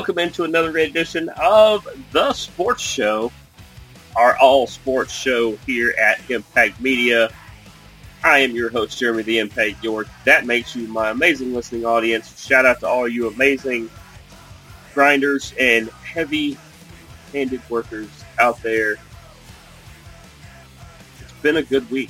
Welcome 0.00 0.18
into 0.18 0.44
another 0.44 0.78
edition 0.78 1.28
of 1.36 1.86
The 2.10 2.32
Sports 2.32 2.82
Show, 2.82 3.30
our 4.16 4.34
all 4.38 4.66
sports 4.66 5.12
show 5.12 5.56
here 5.66 5.94
at 6.00 6.18
Impact 6.30 6.80
Media. 6.80 7.28
I 8.24 8.38
am 8.38 8.52
your 8.52 8.70
host, 8.70 8.98
Jeremy 8.98 9.24
the 9.24 9.38
Impact 9.40 9.84
York. 9.84 10.08
That 10.24 10.46
makes 10.46 10.74
you 10.74 10.88
my 10.88 11.10
amazing 11.10 11.52
listening 11.52 11.84
audience. 11.84 12.42
Shout 12.42 12.64
out 12.64 12.80
to 12.80 12.88
all 12.88 13.06
you 13.06 13.28
amazing 13.28 13.90
grinders 14.94 15.52
and 15.60 15.90
heavy-handed 15.90 17.60
workers 17.68 18.08
out 18.38 18.62
there. 18.62 18.92
It's 21.20 21.32
been 21.42 21.58
a 21.58 21.62
good 21.62 21.90
week. 21.90 22.08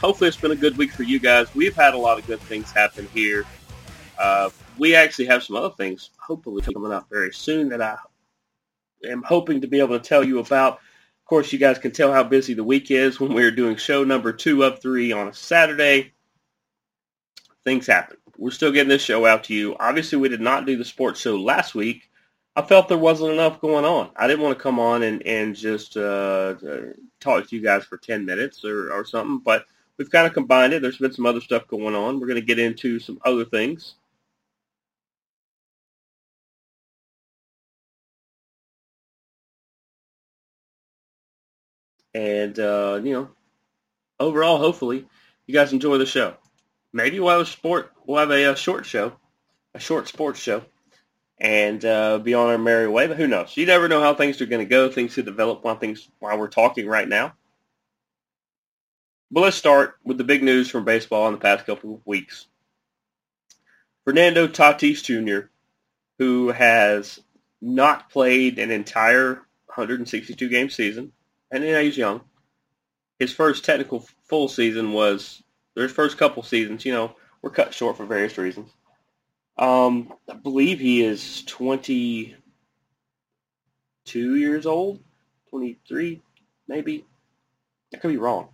Hopefully 0.00 0.28
it's 0.28 0.38
been 0.38 0.52
a 0.52 0.56
good 0.56 0.78
week 0.78 0.92
for 0.92 1.02
you 1.02 1.18
guys. 1.18 1.54
We've 1.54 1.76
had 1.76 1.92
a 1.92 1.98
lot 1.98 2.18
of 2.18 2.26
good 2.26 2.40
things 2.40 2.72
happen 2.72 3.06
here. 3.12 3.44
Uh, 4.18 4.48
we 4.78 4.94
actually 4.94 5.26
have 5.26 5.42
some 5.42 5.56
other 5.56 5.74
things 5.76 6.10
hopefully 6.26 6.62
coming 6.62 6.92
up 6.92 7.08
very 7.10 7.32
soon 7.32 7.68
that 7.68 7.80
I 7.80 7.96
am 9.06 9.22
hoping 9.22 9.60
to 9.60 9.66
be 9.66 9.80
able 9.80 9.98
to 9.98 10.04
tell 10.04 10.24
you 10.24 10.38
about. 10.38 10.74
Of 10.74 11.26
course, 11.26 11.52
you 11.52 11.58
guys 11.58 11.78
can 11.78 11.92
tell 11.92 12.12
how 12.12 12.22
busy 12.22 12.54
the 12.54 12.64
week 12.64 12.90
is 12.90 13.20
when 13.20 13.32
we're 13.32 13.50
doing 13.50 13.76
show 13.76 14.04
number 14.04 14.32
two 14.32 14.62
of 14.62 14.80
three 14.80 15.12
on 15.12 15.28
a 15.28 15.34
Saturday. 15.34 16.12
Things 17.64 17.86
happen. 17.86 18.18
We're 18.36 18.50
still 18.50 18.72
getting 18.72 18.88
this 18.88 19.02
show 19.02 19.24
out 19.24 19.44
to 19.44 19.54
you. 19.54 19.76
Obviously, 19.78 20.18
we 20.18 20.28
did 20.28 20.40
not 20.40 20.66
do 20.66 20.76
the 20.76 20.84
sports 20.84 21.20
show 21.20 21.36
last 21.36 21.74
week. 21.74 22.10
I 22.56 22.62
felt 22.62 22.88
there 22.88 22.98
wasn't 22.98 23.32
enough 23.32 23.60
going 23.60 23.84
on. 23.84 24.10
I 24.16 24.26
didn't 24.26 24.42
want 24.42 24.56
to 24.56 24.62
come 24.62 24.78
on 24.78 25.02
and, 25.02 25.26
and 25.26 25.56
just 25.56 25.96
uh, 25.96 26.54
talk 27.20 27.48
to 27.48 27.56
you 27.56 27.62
guys 27.62 27.84
for 27.84 27.96
10 27.96 28.24
minutes 28.24 28.64
or, 28.64 28.92
or 28.92 29.04
something, 29.04 29.38
but 29.38 29.64
we've 29.96 30.10
kind 30.10 30.26
of 30.26 30.34
combined 30.34 30.72
it. 30.72 30.82
There's 30.82 30.98
been 30.98 31.12
some 31.12 31.26
other 31.26 31.40
stuff 31.40 31.66
going 31.66 31.94
on. 31.94 32.20
We're 32.20 32.28
going 32.28 32.40
to 32.40 32.46
get 32.46 32.58
into 32.58 33.00
some 33.00 33.18
other 33.24 33.44
things. 33.44 33.94
And, 42.14 42.58
uh, 42.58 43.00
you 43.02 43.12
know, 43.12 43.28
overall, 44.20 44.58
hopefully, 44.58 45.06
you 45.46 45.54
guys 45.54 45.72
enjoy 45.72 45.98
the 45.98 46.06
show. 46.06 46.34
Maybe 46.92 47.18
we'll 47.18 47.30
have 47.30 47.40
a 47.40 47.46
sport, 47.46 47.92
we'll 48.06 48.20
have 48.20 48.30
a, 48.30 48.52
a 48.52 48.56
short 48.56 48.86
show, 48.86 49.14
a 49.74 49.80
short 49.80 50.06
sports 50.06 50.38
show, 50.38 50.62
and 51.38 51.84
uh, 51.84 52.18
be 52.18 52.34
on 52.34 52.48
our 52.48 52.58
merry 52.58 52.88
way. 52.88 53.08
But 53.08 53.16
who 53.16 53.26
knows? 53.26 53.56
You 53.56 53.66
never 53.66 53.88
know 53.88 54.00
how 54.00 54.14
things 54.14 54.40
are 54.40 54.46
going 54.46 54.64
to 54.64 54.70
go. 54.70 54.88
Things 54.88 55.14
could 55.14 55.24
develop 55.24 55.64
while 55.64 55.76
things 55.76 56.08
while 56.20 56.38
we're 56.38 56.48
talking 56.48 56.86
right 56.86 57.08
now. 57.08 57.34
But 59.30 59.40
let's 59.40 59.56
start 59.56 59.96
with 60.04 60.18
the 60.18 60.24
big 60.24 60.44
news 60.44 60.70
from 60.70 60.84
baseball 60.84 61.26
in 61.26 61.32
the 61.32 61.40
past 61.40 61.66
couple 61.66 61.94
of 61.94 62.06
weeks. 62.06 62.46
Fernando 64.04 64.46
Tatis 64.46 65.02
Jr., 65.02 65.48
who 66.18 66.50
has 66.50 67.18
not 67.60 68.10
played 68.10 68.58
an 68.58 68.70
entire 68.70 69.34
162 69.66 70.48
game 70.48 70.70
season, 70.70 71.12
and 71.54 71.62
you 71.62 71.72
know, 71.72 71.82
he's 71.82 71.96
young. 71.96 72.20
His 73.20 73.32
first 73.32 73.64
technical 73.64 74.04
full 74.24 74.48
season 74.48 74.92
was 74.92 75.40
their 75.76 75.88
first 75.88 76.18
couple 76.18 76.42
seasons. 76.42 76.84
You 76.84 76.92
know, 76.92 77.14
were 77.42 77.50
cut 77.50 77.72
short 77.72 77.96
for 77.96 78.04
various 78.04 78.36
reasons. 78.36 78.72
Um, 79.56 80.12
I 80.28 80.34
believe 80.34 80.80
he 80.80 81.04
is 81.04 81.44
22 81.44 82.34
years 84.34 84.66
old, 84.66 84.98
23 85.50 86.20
maybe. 86.66 87.06
I 87.94 87.98
could 87.98 88.10
be 88.10 88.16
wrong. 88.16 88.48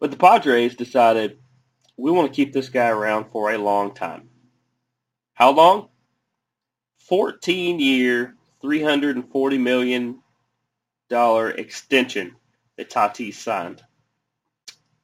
But 0.00 0.10
the 0.10 0.16
Padres 0.16 0.74
decided 0.74 1.38
we 1.96 2.10
want 2.10 2.28
to 2.28 2.34
keep 2.34 2.52
this 2.52 2.68
guy 2.68 2.88
around 2.88 3.26
for 3.30 3.52
a 3.52 3.58
long 3.58 3.94
time. 3.94 4.28
How 5.34 5.52
long? 5.52 5.88
14 6.98 7.78
year, 7.78 8.34
340 8.60 9.58
million 9.58 10.18
dollar 11.08 11.50
extension 11.50 12.36
that 12.76 12.90
Tatis 12.90 13.34
signed. 13.34 13.82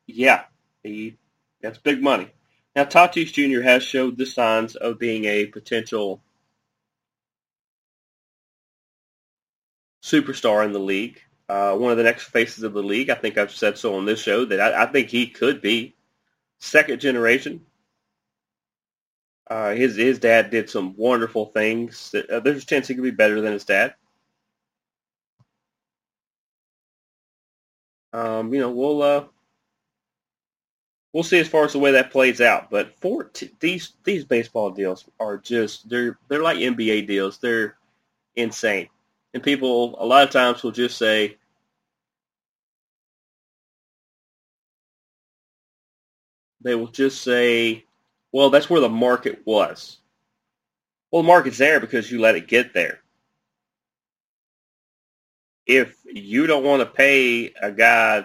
Yeah, 0.07 0.45
he 0.83 1.17
that's 1.61 1.79
big 1.79 2.03
money. 2.03 2.29
Now 2.75 2.85
Tatis 2.85 3.33
Jr. 3.33 3.63
has 3.63 3.83
showed 3.83 4.17
the 4.17 4.27
signs 4.27 4.77
of 4.77 4.99
being 4.99 5.25
a 5.25 5.47
potential 5.47 6.23
superstar 10.03 10.65
in 10.65 10.73
the 10.73 10.79
league. 10.79 11.21
Uh, 11.49 11.77
one 11.77 11.91
of 11.91 11.99
the 11.99 12.05
next 12.05 12.25
faces 12.25 12.63
of 12.63 12.73
the 12.73 12.83
league. 12.83 13.11
I 13.11 13.15
think 13.15 13.37
I've 13.37 13.51
said 13.51 13.77
so 13.77 13.97
on 13.97 14.05
this 14.05 14.23
show 14.23 14.45
that 14.45 14.61
I, 14.61 14.85
I 14.85 14.87
think 14.87 15.09
he 15.09 15.27
could 15.27 15.61
be 15.61 15.97
second 16.59 17.01
generation. 17.01 17.67
Uh, 19.49 19.75
his 19.75 19.97
his 19.97 20.21
dad 20.21 20.51
did 20.51 20.71
some 20.71 20.95
wonderful 20.97 21.47
things. 21.47 22.13
That, 22.13 22.31
uh, 22.31 22.41
there's 22.41 22.63
a 22.63 22.67
chance 22.67 22.87
he 22.87 22.95
could 22.95 23.03
be 23.03 23.11
better 23.11 23.41
than 23.41 23.53
his 23.53 23.65
dad. 23.65 23.95
Um, 28.13 28.53
you 28.55 28.61
know, 28.61 28.71
we'll 28.71 29.03
uh, 29.03 29.25
we'll 31.13 31.23
see 31.25 31.39
as 31.39 31.49
far 31.49 31.65
as 31.65 31.73
the 31.73 31.79
way 31.79 31.93
that 31.93 32.13
plays 32.13 32.41
out. 32.41 32.71
But 32.71 32.97
for 33.01 33.25
t- 33.25 33.51
these 33.61 33.95
these 34.05 34.25
baseball 34.25 34.71
deals 34.71 35.09
are 35.21 35.39
just 35.39 35.89
they're 35.89 36.19
they're 36.29 36.43
like 36.43 36.59
NBA 36.59 37.03
deals. 37.03 37.39
They're 37.39 37.77
insane, 38.37 38.89
and 39.35 39.43
people 39.43 39.97
a 40.03 40.07
lot 40.07 40.25
of 40.25 40.31
times 40.31 40.63
will 40.63 40.73
just 40.73 40.99
say. 40.99 41.37
They 46.63 46.75
will 46.75 46.89
just 46.89 47.23
say, 47.23 47.85
well, 48.33 48.51
that's 48.51 48.71
where 48.71 48.81
the 48.81 48.89
market 48.89 49.43
was. 49.47 49.99
Well, 51.11 51.23
the 51.23 51.29
market's 51.29 51.59
there 51.59 51.81
because 51.81 52.11
you 52.11 52.21
let 52.21 52.37
it 52.37 52.49
get 52.49 52.75
there 52.75 53.00
if 55.71 55.97
you 56.05 56.49
don't 56.49 56.65
want 56.65 56.81
to 56.81 56.87
pay 56.87 57.53
a 57.63 57.71
guy 57.71 58.25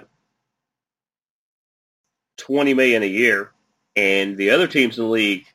twenty 2.38 2.74
million 2.74 3.04
a 3.04 3.08
year, 3.08 3.52
and 3.96 4.36
the 4.36 4.50
other 4.50 4.68
teams 4.68 4.98
in 4.98 5.04
the 5.06 5.10
league 5.10 5.46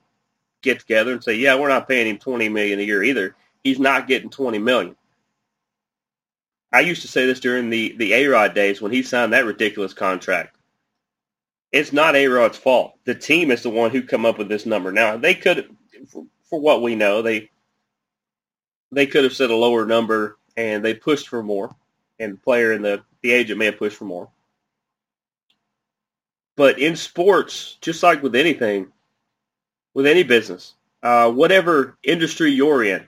get 0.62 0.78
together 0.78 1.12
and 1.12 1.24
say, 1.24 1.34
"Yeah, 1.34 1.56
we're 1.58 1.68
not 1.68 1.88
paying 1.88 2.06
him 2.06 2.18
twenty 2.18 2.48
million 2.48 2.78
a 2.78 2.84
year 2.84 3.02
either," 3.02 3.34
he's 3.64 3.80
not 3.80 4.06
getting 4.06 4.30
twenty 4.30 4.58
million. 4.58 4.94
I 6.72 6.80
used 6.80 7.02
to 7.02 7.08
say 7.08 7.26
this 7.26 7.40
during 7.40 7.70
the 7.70 7.96
the 7.98 8.12
A 8.14 8.26
Rod 8.28 8.54
days 8.54 8.80
when 8.80 8.92
he 8.92 9.02
signed 9.02 9.32
that 9.32 9.44
ridiculous 9.44 9.92
contract. 9.92 10.56
It's 11.72 11.92
not 11.92 12.14
A 12.14 12.28
Rod's 12.28 12.58
fault. 12.58 12.94
The 13.04 13.16
team 13.16 13.50
is 13.50 13.64
the 13.64 13.70
one 13.70 13.90
who 13.90 14.02
come 14.02 14.24
up 14.24 14.38
with 14.38 14.48
this 14.48 14.64
number. 14.66 14.92
Now 14.92 15.16
they 15.16 15.34
could, 15.34 15.76
for, 16.08 16.24
for 16.44 16.60
what 16.60 16.82
we 16.82 16.94
know, 16.94 17.20
they 17.20 17.50
they 18.92 19.06
could 19.06 19.24
have 19.24 19.34
said 19.34 19.50
a 19.50 19.56
lower 19.56 19.86
number 19.86 20.38
and 20.56 20.84
they 20.84 20.94
pushed 20.94 21.28
for 21.28 21.42
more 21.42 21.74
and 22.20 22.40
player 22.40 22.72
and 22.72 22.84
the, 22.84 23.02
the 23.22 23.32
agent 23.32 23.58
may 23.58 23.64
have 23.66 23.78
pushed 23.78 23.96
for 23.96 24.04
more. 24.04 24.28
But 26.56 26.78
in 26.78 26.94
sports, 26.94 27.78
just 27.80 28.02
like 28.02 28.22
with 28.22 28.36
anything, 28.36 28.92
with 29.94 30.06
any 30.06 30.22
business, 30.22 30.74
uh, 31.02 31.32
whatever 31.32 31.96
industry 32.02 32.50
you're 32.52 32.84
in, 32.84 33.06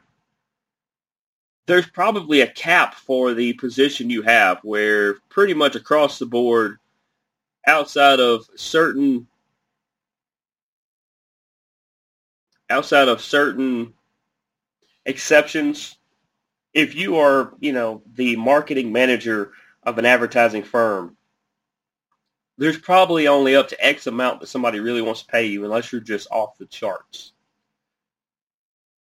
there's 1.66 1.86
probably 1.86 2.40
a 2.40 2.46
cap 2.46 2.94
for 2.94 3.34
the 3.34 3.52
position 3.52 4.10
you 4.10 4.22
have 4.22 4.58
where 4.62 5.14
pretty 5.28 5.54
much 5.54 5.76
across 5.76 6.18
the 6.18 6.26
board, 6.26 6.78
outside 7.66 8.18
of 8.18 8.48
certain 8.56 9.26
outside 12.70 13.06
of 13.06 13.20
certain 13.20 13.92
exceptions, 15.04 15.98
if 16.74 16.94
you 16.94 17.18
are, 17.18 17.54
you 17.60 17.72
know, 17.72 18.02
the 18.14 18.36
marketing 18.36 18.92
manager 18.92 19.52
of 19.82 19.98
an 19.98 20.06
advertising 20.06 20.64
firm, 20.64 21.16
there's 22.58 22.78
probably 22.78 23.28
only 23.28 23.56
up 23.56 23.68
to 23.70 23.86
X 23.86 24.06
amount 24.06 24.40
that 24.40 24.48
somebody 24.48 24.80
really 24.80 25.02
wants 25.02 25.22
to 25.22 25.28
pay 25.28 25.46
you 25.46 25.64
unless 25.64 25.92
you're 25.92 26.00
just 26.00 26.28
off 26.30 26.58
the 26.58 26.66
charts. 26.66 27.32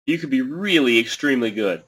You 0.06 0.18
could 0.20 0.30
be 0.30 0.42
really 0.42 1.00
extremely 1.00 1.52
good. 1.52 1.84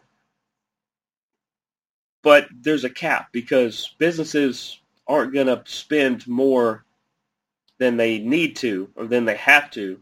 but 2.23 2.47
there's 2.61 2.83
a 2.83 2.89
cap 2.89 3.29
because 3.31 3.93
businesses 3.97 4.79
aren't 5.07 5.33
going 5.33 5.47
to 5.47 5.61
spend 5.65 6.27
more 6.27 6.85
than 7.79 7.97
they 7.97 8.19
need 8.19 8.55
to 8.57 8.89
or 8.95 9.05
than 9.07 9.25
they 9.25 9.35
have 9.37 9.69
to 9.71 9.99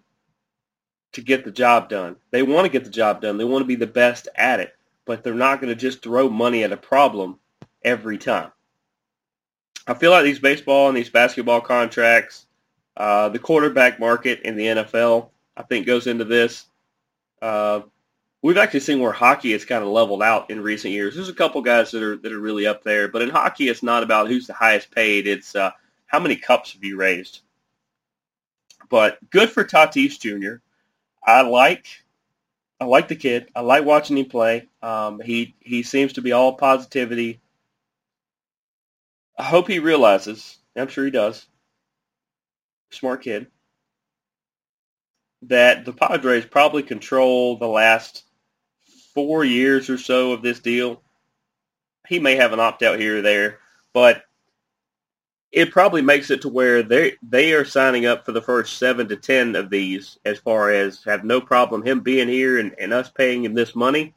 to 1.13 1.21
get 1.21 1.45
the 1.45 1.51
job 1.51 1.89
done. 1.89 2.15
They 2.31 2.43
want 2.43 2.65
to 2.65 2.71
get 2.71 2.83
the 2.85 2.89
job 2.89 3.21
done. 3.21 3.37
They 3.37 3.43
want 3.45 3.63
to 3.63 3.67
be 3.67 3.75
the 3.75 3.87
best 3.87 4.27
at 4.35 4.59
it, 4.59 4.75
but 5.05 5.23
they're 5.23 5.33
not 5.33 5.59
going 5.61 5.73
to 5.73 5.79
just 5.79 6.01
throw 6.01 6.29
money 6.29 6.63
at 6.63 6.71
a 6.71 6.77
problem 6.77 7.39
every 7.83 8.17
time. 8.17 8.51
I 9.85 9.93
feel 9.93 10.11
like 10.11 10.23
these 10.23 10.39
baseball 10.39 10.87
and 10.87 10.97
these 10.97 11.09
basketball 11.09 11.61
contracts, 11.61 12.45
uh, 12.95 13.29
the 13.29 13.39
quarterback 13.39 13.99
market 13.99 14.41
in 14.41 14.55
the 14.55 14.65
NFL, 14.65 15.29
I 15.57 15.63
think 15.63 15.85
goes 15.85 16.07
into 16.07 16.23
this. 16.23 16.65
Uh, 17.41 17.81
we've 18.41 18.57
actually 18.57 18.79
seen 18.79 18.99
where 18.99 19.11
hockey 19.11 19.51
has 19.51 19.65
kind 19.65 19.83
of 19.83 19.89
leveled 19.89 20.23
out 20.23 20.49
in 20.49 20.61
recent 20.61 20.93
years. 20.93 21.15
There's 21.15 21.29
a 21.29 21.33
couple 21.33 21.61
guys 21.61 21.91
that 21.91 22.01
are 22.01 22.15
that 22.17 22.31
are 22.31 22.39
really 22.39 22.65
up 22.65 22.83
there, 22.83 23.07
but 23.09 23.21
in 23.21 23.29
hockey, 23.29 23.67
it's 23.67 23.83
not 23.83 24.03
about 24.03 24.27
who's 24.29 24.47
the 24.47 24.53
highest 24.53 24.91
paid. 24.91 25.27
It's 25.27 25.55
uh, 25.55 25.71
how 26.05 26.19
many 26.19 26.37
cups 26.37 26.73
have 26.73 26.83
you 26.83 26.95
raised. 26.95 27.41
But 28.89 29.17
good 29.31 29.49
for 29.49 29.65
Tatis 29.65 30.19
Jr. 30.19 30.61
I 31.25 31.41
like 31.41 32.02
I 32.83 32.85
like 32.85 33.07
the 33.07 33.15
kid. 33.15 33.47
I 33.55 33.61
like 33.61 33.85
watching 33.85 34.17
him 34.17 34.25
play. 34.25 34.67
Um, 34.81 35.21
he 35.21 35.55
he 35.61 35.83
seems 35.83 36.13
to 36.13 36.21
be 36.21 36.33
all 36.33 36.57
positivity. 36.57 37.39
I 39.37 39.43
hope 39.43 39.69
he 39.69 39.79
realizes. 39.79 40.57
I'm 40.75 40.89
sure 40.89 41.05
he 41.05 41.11
does. 41.11 41.47
Smart 42.91 43.23
kid. 43.23 43.47
That 45.43 45.85
the 45.85 45.93
Padres 45.93 46.45
probably 46.45 46.83
control 46.83 47.55
the 47.55 47.69
last 47.69 48.23
four 49.13 49.45
years 49.45 49.89
or 49.89 49.97
so 49.97 50.33
of 50.33 50.41
this 50.41 50.59
deal. 50.59 51.01
He 52.09 52.19
may 52.19 52.35
have 52.35 52.51
an 52.51 52.59
opt 52.59 52.83
out 52.83 52.99
here 52.99 53.19
or 53.19 53.21
there, 53.21 53.59
but 53.93 54.25
it 55.53 55.69
probably 55.69 56.01
makes 56.01 56.31
it 56.31 56.41
to 56.41 56.49
where 56.49 56.81
they 56.81 57.13
they 57.21 57.53
are 57.53 57.63
signing 57.63 58.07
up 58.07 58.25
for 58.25 58.31
the 58.31 58.41
first 58.41 58.79
seven 58.79 59.07
to 59.07 59.15
ten 59.15 59.55
of 59.55 59.69
these 59.69 60.17
as 60.25 60.39
far 60.39 60.71
as 60.71 61.03
have 61.03 61.23
no 61.23 61.39
problem 61.39 61.85
him 61.85 61.99
being 61.99 62.27
here 62.27 62.57
and, 62.57 62.73
and 62.79 62.91
us 62.91 63.09
paying 63.11 63.45
him 63.45 63.53
this 63.53 63.75
money. 63.75 64.15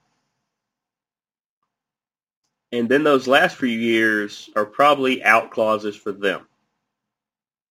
And 2.72 2.88
then 2.88 3.04
those 3.04 3.28
last 3.28 3.56
few 3.56 3.68
years 3.68 4.48
are 4.56 4.64
probably 4.64 5.22
out 5.22 5.50
clauses 5.50 5.94
for 5.94 6.10
them. 6.10 6.46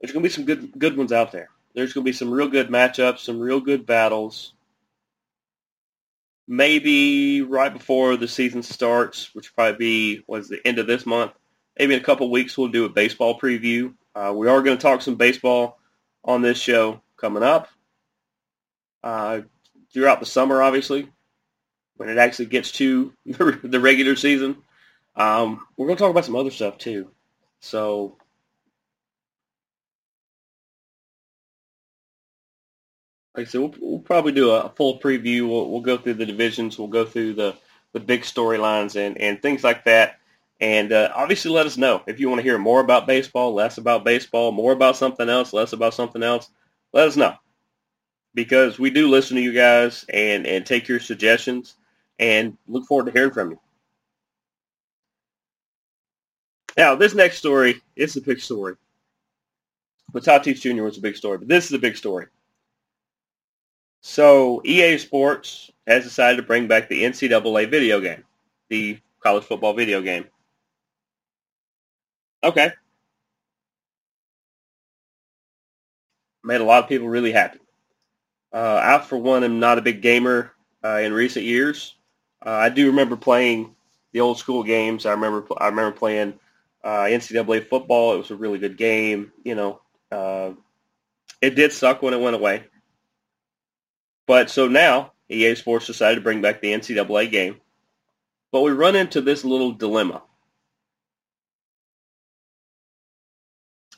there's 0.00 0.12
going 0.12 0.22
to 0.22 0.28
be 0.28 0.32
some 0.32 0.44
good 0.44 0.78
good 0.78 0.96
ones 0.96 1.12
out 1.12 1.32
there. 1.32 1.48
There's 1.74 1.92
going 1.92 2.04
to 2.04 2.08
be 2.10 2.16
some 2.16 2.30
real 2.30 2.48
good 2.48 2.68
matchups, 2.68 3.20
some 3.20 3.40
real 3.40 3.60
good 3.60 3.86
battles. 3.86 4.52
Maybe 6.46 7.42
right 7.42 7.72
before 7.72 8.16
the 8.16 8.28
season 8.28 8.62
starts, 8.62 9.34
which 9.34 9.54
probably 9.54 9.76
be 9.76 10.24
was 10.26 10.48
the 10.48 10.66
end 10.66 10.78
of 10.78 10.86
this 10.86 11.04
month. 11.04 11.32
Maybe 11.78 11.94
in 11.94 12.00
a 12.00 12.04
couple 12.04 12.30
weeks 12.30 12.56
we'll 12.56 12.68
do 12.68 12.84
a 12.84 12.88
baseball 12.88 13.38
preview. 13.38 13.94
Uh, 14.14 14.32
we 14.34 14.48
are 14.48 14.62
going 14.62 14.76
to 14.76 14.82
talk 14.82 15.02
some 15.02 15.16
baseball 15.16 15.78
on 16.24 16.42
this 16.42 16.58
show 16.58 17.02
coming 17.16 17.42
up 17.42 17.68
uh, 19.02 19.40
throughout 19.92 20.20
the 20.20 20.26
summer, 20.26 20.62
obviously, 20.62 21.08
when 21.96 22.08
it 22.08 22.18
actually 22.18 22.46
gets 22.46 22.72
to 22.72 23.12
the 23.26 23.80
regular 23.80 24.16
season. 24.16 24.56
Um, 25.18 25.66
we're 25.76 25.86
going 25.86 25.96
to 25.96 26.02
talk 26.02 26.10
about 26.10 26.24
some 26.24 26.36
other 26.36 26.50
stuff 26.50 26.78
too. 26.78 27.10
So 27.60 28.16
like 33.36 33.46
I 33.46 33.50
said, 33.50 33.60
we'll, 33.60 33.74
we'll 33.80 33.98
probably 34.00 34.32
do 34.32 34.50
a, 34.50 34.68
full 34.70 35.00
preview. 35.00 35.48
We'll, 35.48 35.70
we'll, 35.70 35.80
go 35.80 35.96
through 35.96 36.14
the 36.14 36.26
divisions. 36.26 36.78
We'll 36.78 36.88
go 36.88 37.04
through 37.04 37.34
the, 37.34 37.56
the 37.92 38.00
big 38.00 38.22
storylines 38.22 38.96
and, 38.96 39.18
and 39.18 39.42
things 39.42 39.64
like 39.64 39.84
that. 39.84 40.18
And 40.60 40.92
uh, 40.92 41.12
obviously, 41.14 41.52
let 41.52 41.66
us 41.66 41.76
know 41.76 42.02
if 42.06 42.18
you 42.18 42.28
want 42.28 42.40
to 42.40 42.44
hear 42.44 42.58
more 42.58 42.80
about 42.80 43.06
baseball, 43.06 43.54
less 43.54 43.78
about 43.78 44.04
baseball, 44.04 44.50
more 44.50 44.72
about 44.72 44.96
something 44.96 45.28
else, 45.28 45.52
less 45.52 45.72
about 45.72 45.94
something 45.94 46.22
else. 46.22 46.50
Let 46.92 47.06
us 47.06 47.16
know 47.16 47.34
because 48.34 48.78
we 48.78 48.90
do 48.90 49.08
listen 49.08 49.36
to 49.36 49.42
you 49.42 49.52
guys 49.52 50.04
and, 50.12 50.46
and 50.46 50.66
take 50.66 50.88
your 50.88 51.00
suggestions 51.00 51.76
and 52.18 52.56
look 52.66 52.86
forward 52.86 53.06
to 53.06 53.12
hearing 53.12 53.32
from 53.32 53.52
you. 53.52 53.60
Now, 56.78 56.94
this 56.94 57.12
next 57.12 57.38
story 57.38 57.82
is 57.96 58.16
a 58.16 58.20
big 58.20 58.40
story. 58.40 58.76
But 60.12 60.22
Tatis 60.22 60.60
Jr. 60.60 60.84
was 60.84 60.96
a 60.96 61.00
big 61.00 61.16
story, 61.16 61.38
but 61.38 61.48
this 61.48 61.66
is 61.66 61.72
a 61.72 61.78
big 61.78 61.96
story. 61.96 62.26
So 64.00 64.62
EA 64.64 64.96
Sports 64.98 65.72
has 65.88 66.04
decided 66.04 66.36
to 66.36 66.44
bring 66.44 66.68
back 66.68 66.88
the 66.88 67.02
NCAA 67.02 67.68
video 67.68 68.00
game, 68.00 68.22
the 68.68 68.96
college 69.20 69.42
football 69.42 69.74
video 69.74 70.00
game. 70.00 70.26
Okay. 72.44 72.72
Made 76.44 76.60
a 76.60 76.64
lot 76.64 76.84
of 76.84 76.88
people 76.88 77.08
really 77.08 77.32
happy. 77.32 77.58
Uh, 78.52 78.80
I, 78.82 79.04
for 79.04 79.18
one, 79.18 79.42
am 79.42 79.58
not 79.58 79.78
a 79.78 79.82
big 79.82 80.00
gamer 80.00 80.52
uh, 80.84 81.00
in 81.02 81.12
recent 81.12 81.44
years. 81.44 81.96
Uh, 82.46 82.50
I 82.50 82.68
do 82.68 82.86
remember 82.86 83.16
playing 83.16 83.74
the 84.12 84.20
old 84.20 84.38
school 84.38 84.62
games. 84.62 85.06
I 85.06 85.10
remember 85.10 85.44
I 85.58 85.66
remember 85.66 85.98
playing 85.98 86.38
uh, 86.88 87.04
NCAA 87.04 87.68
football. 87.68 88.14
It 88.14 88.18
was 88.18 88.30
a 88.30 88.36
really 88.36 88.58
good 88.58 88.78
game. 88.78 89.30
You 89.44 89.54
know, 89.54 89.80
uh, 90.10 90.52
it 91.42 91.54
did 91.54 91.72
suck 91.72 92.00
when 92.00 92.14
it 92.14 92.20
went 92.20 92.34
away. 92.34 92.64
But 94.26 94.48
so 94.48 94.68
now 94.68 95.12
EA 95.28 95.54
Sports 95.54 95.86
decided 95.86 96.14
to 96.14 96.20
bring 96.22 96.40
back 96.40 96.62
the 96.62 96.72
NCAA 96.72 97.30
game. 97.30 97.60
But 98.52 98.62
we 98.62 98.70
run 98.70 98.96
into 98.96 99.20
this 99.20 99.44
little 99.44 99.72
dilemma. 99.72 100.22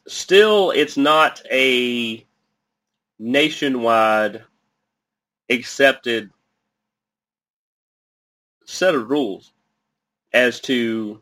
Still, 0.08 0.72
it's 0.72 0.96
not 0.96 1.40
a 1.48 2.26
nationwide 3.20 4.42
accepted 5.48 6.30
set 8.64 8.96
of 8.96 9.08
rules 9.08 9.52
as 10.32 10.58
to 10.62 11.20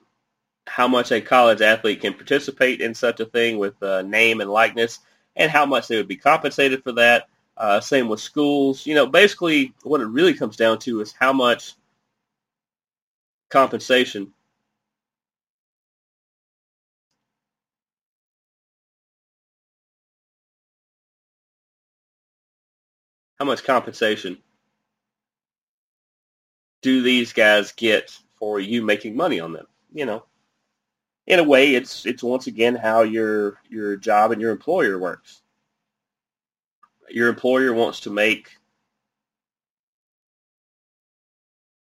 how 0.69 0.87
much 0.89 1.11
a 1.11 1.21
college 1.21 1.61
athlete 1.61 2.01
can 2.01 2.15
participate 2.15 2.81
in 2.81 2.95
such 2.95 3.21
a 3.21 3.27
thing 3.27 3.59
with 3.59 3.81
uh, 3.83 4.03
name 4.03 4.41
and 4.41 4.51
likeness 4.51 5.01
and 5.37 5.51
how 5.51 5.67
much 5.67 5.89
they 5.89 5.97
would 5.97 6.09
be 6.09 6.17
compensated 6.17 6.83
for 6.83 6.93
that. 6.93 7.29
Uh, 7.57 7.81
same 7.81 8.09
with 8.09 8.21
schools. 8.21 8.87
You 8.87 8.95
know, 8.95 9.07
basically 9.07 9.75
what 9.83 10.01
it 10.01 10.07
really 10.07 10.35
comes 10.35 10.57
down 10.57 10.79
to 10.81 11.01
is 11.01 11.13
how 11.13 11.33
much 11.33 11.75
compensation 13.51 14.33
how 23.39 23.45
much 23.45 23.65
compensation 23.65 24.37
do 26.83 27.03
these 27.03 27.33
guys 27.33 27.73
get 27.73 28.17
for 28.35 28.61
you 28.61 28.83
making 28.83 29.17
money 29.17 29.41
on 29.41 29.53
them? 29.53 29.67
You 29.93 30.07
know, 30.07 30.25
in 31.29 31.39
a 31.39 31.45
way, 31.45 31.75
it's 31.75 32.07
it's 32.07 32.23
once 32.23 32.47
again 32.47 32.75
how 32.75 33.03
your 33.03 33.61
your 33.69 33.97
job 33.97 34.33
and 34.33 34.41
your 34.41 34.51
employer 34.51 34.99
works. 34.99 35.43
Your 37.11 37.29
employer 37.29 37.75
wants 37.75 38.01
to 38.01 38.11
make 38.11 38.57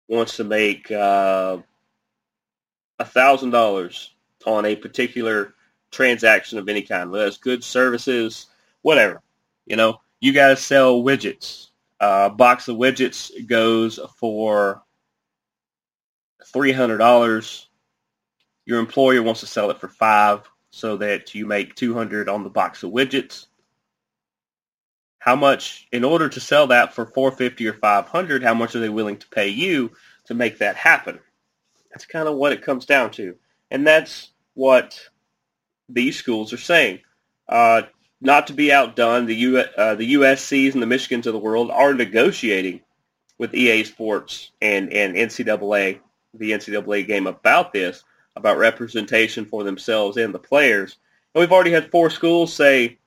wants 0.07 0.37
to 0.37 0.43
make 0.43 0.91
uh, 0.91 1.57
a 2.97 3.05
thousand 3.05 3.51
dollars 3.51 4.15
on 4.47 4.65
a 4.65 4.75
particular 4.75 5.53
transaction 5.91 6.57
of 6.57 6.67
any 6.67 6.81
kind, 6.81 7.11
whether 7.11 7.27
it's 7.27 7.37
goods, 7.37 7.67
services, 7.67 8.47
whatever. 8.81 9.21
You 9.67 9.75
know, 9.75 10.01
you 10.21 10.33
got 10.33 10.49
to 10.49 10.57
sell 10.57 11.03
widgets. 11.03 11.67
Uh, 11.99 12.29
a 12.31 12.35
box 12.35 12.67
of 12.67 12.77
widgets 12.77 13.31
goes 13.45 13.99
for 14.17 14.81
three 16.47 16.71
hundred 16.71 16.97
dollars. 16.97 17.69
Your 18.65 18.79
employer 18.79 19.21
wants 19.21 19.41
to 19.41 19.47
sell 19.47 19.69
it 19.71 19.79
for 19.79 19.87
five, 19.87 20.49
so 20.71 20.97
that 20.97 21.33
you 21.33 21.45
make 21.45 21.75
two 21.75 21.93
hundred 21.93 22.27
on 22.29 22.43
the 22.43 22.49
box 22.49 22.83
of 22.83 22.91
widgets. 22.91 23.47
How 25.19 25.35
much, 25.35 25.87
in 25.91 26.03
order 26.03 26.29
to 26.29 26.39
sell 26.39 26.67
that 26.67 26.93
for 26.93 27.05
four 27.05 27.31
fifty 27.31 27.67
or 27.67 27.73
five 27.73 28.07
hundred, 28.07 28.43
how 28.43 28.53
much 28.53 28.75
are 28.75 28.79
they 28.79 28.89
willing 28.89 29.17
to 29.17 29.27
pay 29.29 29.49
you 29.49 29.91
to 30.25 30.33
make 30.33 30.59
that 30.59 30.75
happen? 30.75 31.19
That's 31.91 32.05
kind 32.05 32.27
of 32.27 32.35
what 32.35 32.51
it 32.51 32.63
comes 32.63 32.85
down 32.85 33.11
to, 33.11 33.35
and 33.71 33.85
that's 33.85 34.31
what 34.53 34.99
these 35.89 36.17
schools 36.17 36.51
are 36.53 36.57
saying. 36.57 36.99
Uh, 37.47 37.83
not 38.21 38.47
to 38.47 38.53
be 38.53 38.71
outdone, 38.71 39.25
the 39.25 39.35
U, 39.35 39.57
uh, 39.59 39.95
the 39.95 40.15
USC's 40.15 40.73
and 40.73 40.81
the 40.81 40.87
Michigans 40.87 41.25
of 41.25 41.33
the 41.33 41.39
world 41.39 41.69
are 41.69 41.93
negotiating 41.93 42.81
with 43.37 43.53
EA 43.53 43.83
Sports 43.83 44.51
and, 44.61 44.91
and 44.91 45.15
NCAA, 45.15 45.99
the 46.33 46.51
NCAA 46.51 47.05
game 47.05 47.27
about 47.27 47.73
this, 47.73 48.03
about 48.35 48.57
representation 48.57 49.45
for 49.45 49.63
themselves 49.63 50.17
and 50.17 50.33
the 50.33 50.39
players. 50.39 50.97
And 51.33 51.39
we've 51.41 51.51
already 51.51 51.71
had 51.71 51.91
four 51.91 52.09
schools 52.09 52.53
say, 52.53 52.97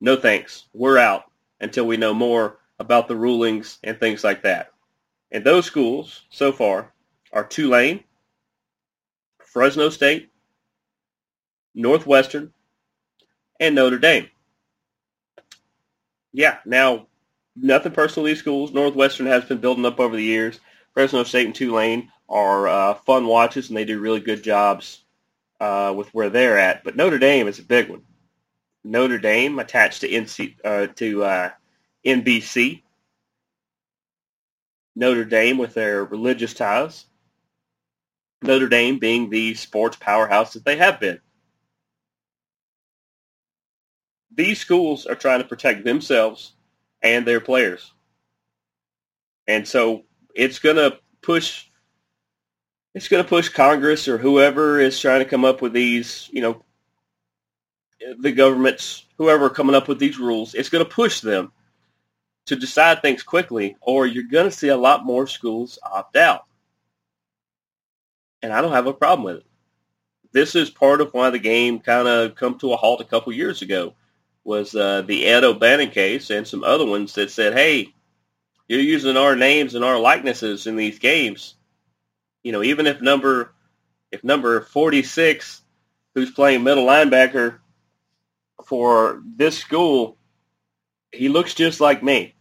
no 0.00 0.16
thanks, 0.16 0.66
we're 0.72 0.98
out 0.98 1.24
until 1.60 1.86
we 1.86 1.96
know 1.96 2.12
more 2.14 2.58
about 2.78 3.08
the 3.08 3.16
rulings 3.16 3.78
and 3.82 3.98
things 3.98 4.22
like 4.22 4.42
that. 4.42 4.72
And 5.32 5.44
those 5.44 5.64
schools 5.64 6.22
so 6.30 6.52
far 6.52 6.92
are 7.32 7.44
Tulane, 7.44 8.04
Fresno 9.38 9.88
State, 9.88 10.30
Northwestern, 11.74 12.52
and 13.58 13.74
Notre 13.74 13.98
Dame. 13.98 14.28
Yeah, 16.32 16.58
now 16.66 17.06
nothing 17.56 17.92
personal 17.92 18.26
these 18.26 18.38
schools. 18.38 18.72
Northwestern 18.72 19.26
has 19.26 19.44
been 19.44 19.58
building 19.58 19.86
up 19.86 19.98
over 19.98 20.14
the 20.14 20.22
years. 20.22 20.60
Fresno 20.96 21.24
State 21.24 21.44
and 21.44 21.54
Tulane 21.54 22.10
are 22.26 22.66
uh, 22.66 22.94
fun 22.94 23.26
watches, 23.26 23.68
and 23.68 23.76
they 23.76 23.84
do 23.84 24.00
really 24.00 24.20
good 24.20 24.42
jobs 24.42 25.04
uh, 25.60 25.92
with 25.94 26.08
where 26.14 26.30
they're 26.30 26.56
at. 26.56 26.84
But 26.84 26.96
Notre 26.96 27.18
Dame 27.18 27.48
is 27.48 27.58
a 27.58 27.64
big 27.64 27.90
one. 27.90 28.00
Notre 28.82 29.18
Dame 29.18 29.58
attached 29.58 30.00
to 30.00 30.08
NC 30.08 30.56
uh, 30.64 30.86
to 30.94 31.22
uh, 31.22 31.50
NBC. 32.02 32.82
Notre 34.94 35.26
Dame 35.26 35.58
with 35.58 35.74
their 35.74 36.02
religious 36.02 36.54
ties. 36.54 37.04
Notre 38.40 38.70
Dame 38.70 38.98
being 38.98 39.28
the 39.28 39.52
sports 39.52 39.98
powerhouse 40.00 40.54
that 40.54 40.64
they 40.64 40.78
have 40.78 40.98
been. 40.98 41.20
These 44.34 44.60
schools 44.60 45.04
are 45.04 45.14
trying 45.14 45.42
to 45.42 45.48
protect 45.48 45.84
themselves 45.84 46.54
and 47.02 47.26
their 47.26 47.40
players. 47.40 47.92
And 49.46 49.68
so 49.68 50.05
it's 50.36 50.58
going 50.58 50.76
to 50.76 50.98
push 51.22 51.66
it's 52.94 53.08
going 53.08 53.22
to 53.22 53.28
push 53.28 53.50
Congress 53.50 54.08
or 54.08 54.16
whoever 54.16 54.80
is 54.80 54.98
trying 54.98 55.18
to 55.18 55.28
come 55.28 55.44
up 55.44 55.60
with 55.60 55.74
these, 55.74 56.30
you 56.32 56.40
know, 56.40 56.64
the 58.20 58.32
governments, 58.32 59.04
whoever 59.18 59.50
coming 59.50 59.74
up 59.76 59.86
with 59.86 59.98
these 59.98 60.18
rules, 60.18 60.54
it's 60.54 60.70
going 60.70 60.82
to 60.82 60.90
push 60.90 61.20
them 61.20 61.52
to 62.46 62.56
decide 62.56 63.02
things 63.02 63.22
quickly 63.22 63.76
or 63.82 64.06
you're 64.06 64.24
going 64.24 64.48
to 64.48 64.56
see 64.56 64.68
a 64.68 64.76
lot 64.76 65.04
more 65.04 65.26
schools 65.26 65.78
opt 65.82 66.16
out. 66.16 66.44
And 68.40 68.50
I 68.50 68.62
don't 68.62 68.72
have 68.72 68.86
a 68.86 68.94
problem 68.94 69.24
with 69.24 69.36
it. 69.38 69.46
This 70.32 70.54
is 70.54 70.70
part 70.70 71.02
of 71.02 71.12
why 71.12 71.28
the 71.28 71.38
game 71.38 71.80
kind 71.80 72.08
of 72.08 72.34
come 72.34 72.58
to 72.60 72.72
a 72.72 72.76
halt 72.76 73.02
a 73.02 73.04
couple 73.04 73.32
years 73.34 73.60
ago 73.60 73.94
was 74.44 74.74
uh, 74.74 75.02
the 75.02 75.26
Ed 75.26 75.44
O'Bannon 75.44 75.90
case 75.90 76.30
and 76.30 76.46
some 76.46 76.64
other 76.64 76.86
ones 76.86 77.14
that 77.14 77.30
said, 77.30 77.52
hey, 77.52 77.92
you're 78.68 78.80
using 78.80 79.16
our 79.16 79.36
names 79.36 79.74
and 79.74 79.84
our 79.84 79.98
likenesses 79.98 80.66
in 80.66 80.76
these 80.76 80.98
games. 80.98 81.54
You 82.42 82.52
know, 82.52 82.62
even 82.62 82.86
if 82.86 83.00
number 83.00 83.52
if 84.12 84.22
number 84.24 84.60
46, 84.60 85.62
who's 86.14 86.30
playing 86.30 86.62
middle 86.62 86.86
linebacker 86.86 87.58
for 88.64 89.22
this 89.36 89.58
school, 89.58 90.16
he 91.12 91.28
looks 91.28 91.54
just 91.54 91.80
like 91.80 92.02
me, 92.02 92.34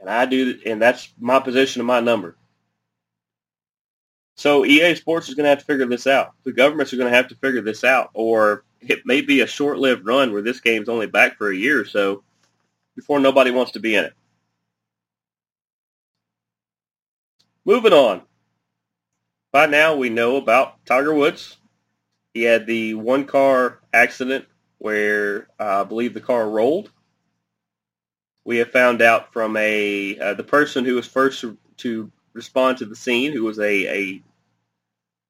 and 0.00 0.08
I 0.08 0.26
do, 0.26 0.58
and 0.64 0.80
that's 0.80 1.12
my 1.18 1.40
position 1.40 1.80
and 1.80 1.86
my 1.86 2.00
number. 2.00 2.36
So 4.36 4.64
EA 4.64 4.94
Sports 4.94 5.28
is 5.28 5.34
going 5.34 5.44
to 5.44 5.50
have 5.50 5.58
to 5.58 5.64
figure 5.64 5.86
this 5.86 6.06
out. 6.06 6.32
The 6.44 6.52
governments 6.52 6.92
are 6.92 6.96
going 6.96 7.10
to 7.10 7.16
have 7.16 7.28
to 7.28 7.34
figure 7.34 7.60
this 7.60 7.82
out, 7.82 8.10
or 8.14 8.64
it 8.80 9.00
may 9.04 9.20
be 9.20 9.40
a 9.40 9.46
short-lived 9.46 10.06
run 10.06 10.32
where 10.32 10.42
this 10.42 10.60
game's 10.60 10.88
only 10.88 11.06
back 11.06 11.36
for 11.36 11.50
a 11.50 11.56
year 11.56 11.80
or 11.80 11.84
so 11.84 12.22
before 12.94 13.18
nobody 13.18 13.50
wants 13.50 13.72
to 13.72 13.80
be 13.80 13.96
in 13.96 14.04
it. 14.04 14.12
Moving 17.68 17.92
on. 17.92 18.22
By 19.52 19.66
now 19.66 19.94
we 19.94 20.08
know 20.08 20.38
about 20.38 20.86
Tiger 20.86 21.12
Woods. 21.12 21.58
He 22.32 22.44
had 22.44 22.66
the 22.66 22.94
one 22.94 23.26
car 23.26 23.80
accident 23.92 24.46
where 24.78 25.48
I 25.58 25.84
believe 25.84 26.14
the 26.14 26.22
car 26.22 26.48
rolled. 26.48 26.90
We 28.46 28.56
have 28.56 28.72
found 28.72 29.02
out 29.02 29.34
from 29.34 29.54
a 29.58 30.18
uh, 30.18 30.32
the 30.32 30.44
person 30.44 30.86
who 30.86 30.94
was 30.94 31.06
first 31.06 31.44
to 31.76 32.10
respond 32.32 32.78
to 32.78 32.86
the 32.86 32.96
scene, 32.96 33.32
who 33.32 33.44
was 33.44 33.58
a, 33.58 33.86
a 33.86 34.22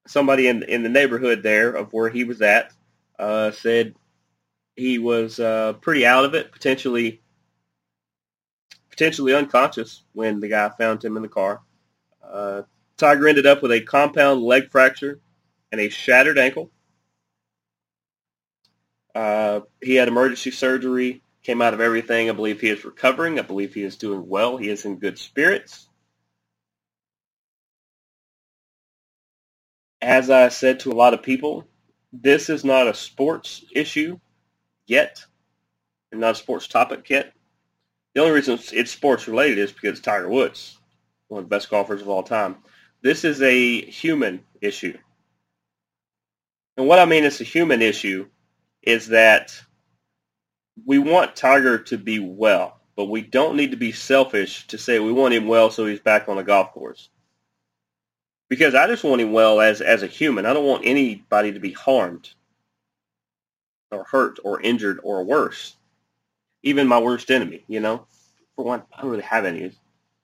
somebody 0.07 0.47
in 0.47 0.62
in 0.62 0.85
the 0.85 0.88
neighborhood 0.88 1.42
there 1.42 1.73
of 1.73 1.92
where 1.92 2.09
he 2.09 2.23
was 2.23 2.40
at, 2.40 2.73
uh, 3.18 3.50
said 3.50 3.97
he 4.76 5.00
was 5.00 5.40
uh, 5.40 5.73
pretty 5.80 6.07
out 6.07 6.25
of 6.25 6.35
it, 6.35 6.52
potentially 6.52 7.21
potentially 8.90 9.35
unconscious 9.35 10.04
when 10.12 10.38
the 10.38 10.47
guy 10.47 10.68
found 10.68 11.04
him 11.04 11.16
in 11.16 11.25
the 11.25 11.28
car. 11.28 11.62
Uh, 12.30 12.62
Tiger 12.97 13.28
ended 13.28 13.47
up 13.47 13.62
with 13.62 13.73
a 13.73 13.80
compound 13.80 14.42
leg 14.42 14.70
fracture 14.70 15.20
and 15.73 15.80
a 15.80 15.88
shattered 15.88 16.38
ankle. 16.38 16.70
Uh, 19.14 19.61
he 19.82 19.94
had 19.94 20.08
emergency 20.08 20.50
surgery, 20.50 21.23
came 21.42 21.62
out 21.62 21.75
of 21.75 21.80
everything. 21.80 22.28
I 22.28 22.32
believe 22.32 22.61
he 22.61 22.68
is 22.68 22.85
recovering. 22.85 23.38
I 23.38 23.42
believe 23.42 23.75
he 23.75 23.82
is 23.82 23.97
doing 23.97 24.28
well. 24.28 24.56
He 24.56 24.68
is 24.68 24.85
in 24.85 24.99
good 24.99 25.18
spirits. 25.18 25.88
As 30.00 30.30
I 30.30 30.49
said 30.49 30.80
to 30.80 30.92
a 30.92 30.94
lot 30.94 31.14
of 31.14 31.23
people, 31.23 31.66
this 32.12 32.49
is 32.49 32.64
not 32.64 32.87
a 32.87 32.94
sports 32.94 33.64
issue 33.73 34.18
yet, 34.87 35.25
and 36.12 36.20
not 36.20 36.32
a 36.32 36.35
sports 36.37 36.68
topic 36.68 37.11
yet. 37.11 37.32
The 38.14 38.20
only 38.20 38.32
reason 38.32 38.58
it's 38.73 38.90
sports 38.90 39.28
related 39.28 39.58
is 39.58 39.73
because 39.73 40.00
Tiger 40.00 40.28
Woods, 40.28 40.77
one 41.28 41.42
of 41.42 41.49
the 41.49 41.54
best 41.54 41.70
golfers 41.70 42.02
of 42.02 42.08
all 42.08 42.23
time. 42.23 42.56
This 43.02 43.25
is 43.25 43.40
a 43.42 43.82
human 43.82 44.42
issue. 44.61 44.97
And 46.76 46.87
what 46.87 46.99
I 46.99 47.04
mean 47.04 47.25
is 47.25 47.40
a 47.40 47.44
human 47.44 47.82
issue 47.82 48.26
is 48.82 49.08
that 49.08 49.61
we 50.87 50.99
want 50.99 51.37
Tiger 51.37 51.78
to 51.78 51.99
be 51.99 52.18
well, 52.18 52.80
but 52.97 53.06
we 53.06 53.23
don't 53.23 53.56
need 53.56 53.73
to 53.73 53.76
be 53.76 53.92
selfish 53.92 54.66
to 54.68 54.78
say 54.78 54.99
we 54.99 55.12
want 55.12 55.35
him 55.35 55.47
well 55.47 55.70
so 55.70 55.87
he's 55.87 56.00
back 56.00 56.28
on 56.28 56.37
the 56.37 56.44
golf 56.44 56.73
course 56.73 57.08
because 58.49 58.75
I 58.75 58.87
just 58.87 59.04
want 59.04 59.20
him 59.20 59.32
well 59.32 59.61
as 59.61 59.80
as 59.80 60.02
a 60.02 60.06
human. 60.06 60.47
I 60.47 60.52
don't 60.52 60.66
want 60.66 60.87
anybody 60.87 61.52
to 61.52 61.61
be 61.61 61.73
harmed 61.73 62.30
or 63.90 64.04
hurt 64.04 64.38
or 64.44 64.61
injured 64.61 65.00
or 65.02 65.25
worse. 65.25 65.76
Even 66.62 66.88
my 66.88 66.99
worst 66.99 67.30
enemy, 67.30 67.64
you 67.68 67.80
know. 67.80 68.06
For 68.56 68.64
one, 68.64 68.82
I 68.92 69.02
don't 69.02 69.11
really 69.11 69.23
have 69.23 69.44
any. 69.44 69.73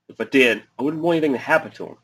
If 0.09 0.21
I 0.21 0.25
did, 0.25 0.63
I 0.79 0.83
wouldn't 0.83 1.03
want 1.03 1.17
anything 1.17 1.33
to 1.33 1.39
happen 1.39 1.71
to 1.73 1.87
him. 1.87 1.97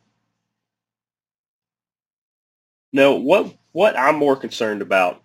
No, 2.93 3.15
what 3.17 3.55
what 3.73 3.97
I'm 3.97 4.17
more 4.17 4.37
concerned 4.37 4.83
about 4.83 5.23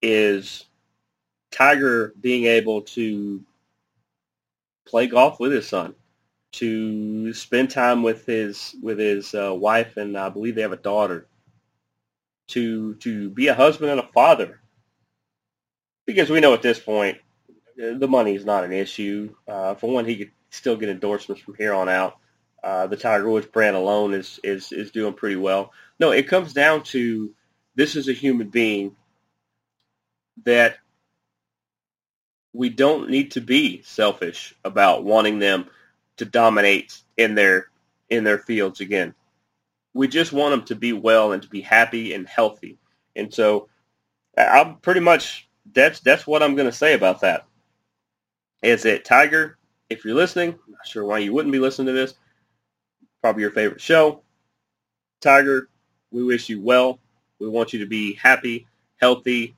is 0.00 0.64
Tiger 1.50 2.14
being 2.20 2.44
able 2.44 2.82
to 2.82 3.44
play 4.86 5.06
golf 5.06 5.40
with 5.40 5.52
his 5.52 5.68
son 5.68 5.94
to 6.52 7.32
spend 7.34 7.70
time 7.70 8.02
with 8.02 8.24
his 8.24 8.74
with 8.82 8.98
his 8.98 9.34
uh, 9.34 9.54
wife, 9.54 9.96
and 9.96 10.16
I 10.16 10.28
believe 10.30 10.54
they 10.54 10.62
have 10.62 10.72
a 10.72 10.76
daughter. 10.76 11.26
To 12.48 12.94
to 12.94 13.28
be 13.28 13.48
a 13.48 13.54
husband 13.54 13.90
and 13.90 14.00
a 14.00 14.08
father, 14.14 14.62
because 16.06 16.30
we 16.30 16.40
know 16.40 16.54
at 16.54 16.62
this 16.62 16.78
point 16.78 17.18
the 17.76 18.08
money 18.08 18.34
is 18.34 18.46
not 18.46 18.64
an 18.64 18.72
issue. 18.72 19.34
Uh, 19.46 19.74
for 19.74 19.90
one, 19.90 20.06
he 20.06 20.16
could 20.16 20.30
still 20.50 20.76
get 20.76 20.88
endorsements 20.88 21.42
from 21.42 21.54
here 21.54 21.74
on 21.74 21.88
out. 21.88 22.18
Uh, 22.62 22.86
the 22.86 22.96
Tiger 22.96 23.28
Woods 23.28 23.46
brand 23.46 23.76
alone 23.76 24.14
is 24.14 24.40
is 24.42 24.72
is 24.72 24.90
doing 24.90 25.14
pretty 25.14 25.36
well. 25.36 25.72
No, 26.00 26.10
it 26.10 26.28
comes 26.28 26.52
down 26.52 26.82
to 26.84 27.32
this 27.74 27.94
is 27.94 28.08
a 28.08 28.12
human 28.12 28.48
being 28.48 28.96
that 30.44 30.78
we 32.52 32.68
don't 32.68 33.10
need 33.10 33.32
to 33.32 33.40
be 33.40 33.82
selfish 33.82 34.54
about 34.64 35.04
wanting 35.04 35.38
them 35.38 35.66
to 36.16 36.24
dominate 36.24 37.00
in 37.16 37.34
their 37.34 37.68
in 38.10 38.24
their 38.24 38.38
fields 38.38 38.80
again. 38.80 39.14
We 39.94 40.08
just 40.08 40.32
want 40.32 40.52
them 40.52 40.64
to 40.66 40.74
be 40.74 40.92
well 40.92 41.32
and 41.32 41.42
to 41.42 41.48
be 41.48 41.60
happy 41.60 42.14
and 42.14 42.28
healthy. 42.28 42.78
And 43.14 43.32
so 43.32 43.68
I'm 44.36 44.76
pretty 44.76 45.00
much 45.00 45.48
that's 45.72 46.00
that's 46.00 46.26
what 46.26 46.42
I'm 46.42 46.56
going 46.56 46.70
to 46.70 46.76
say 46.76 46.94
about 46.94 47.20
that. 47.20 47.46
Is 48.62 48.82
that 48.82 49.04
Tiger? 49.04 49.57
If 49.90 50.04
you're 50.04 50.14
listening, 50.14 50.50
I'm 50.50 50.72
not 50.72 50.86
sure 50.86 51.04
why 51.04 51.18
you 51.18 51.32
wouldn't 51.32 51.52
be 51.52 51.58
listening 51.58 51.86
to 51.86 51.92
this. 51.92 52.14
Probably 53.22 53.42
your 53.42 53.50
favorite 53.50 53.80
show. 53.80 54.22
Tiger, 55.20 55.68
we 56.10 56.22
wish 56.22 56.48
you 56.48 56.60
well. 56.60 56.98
We 57.38 57.48
want 57.48 57.72
you 57.72 57.80
to 57.80 57.86
be 57.86 58.14
happy, 58.14 58.66
healthy, 59.00 59.56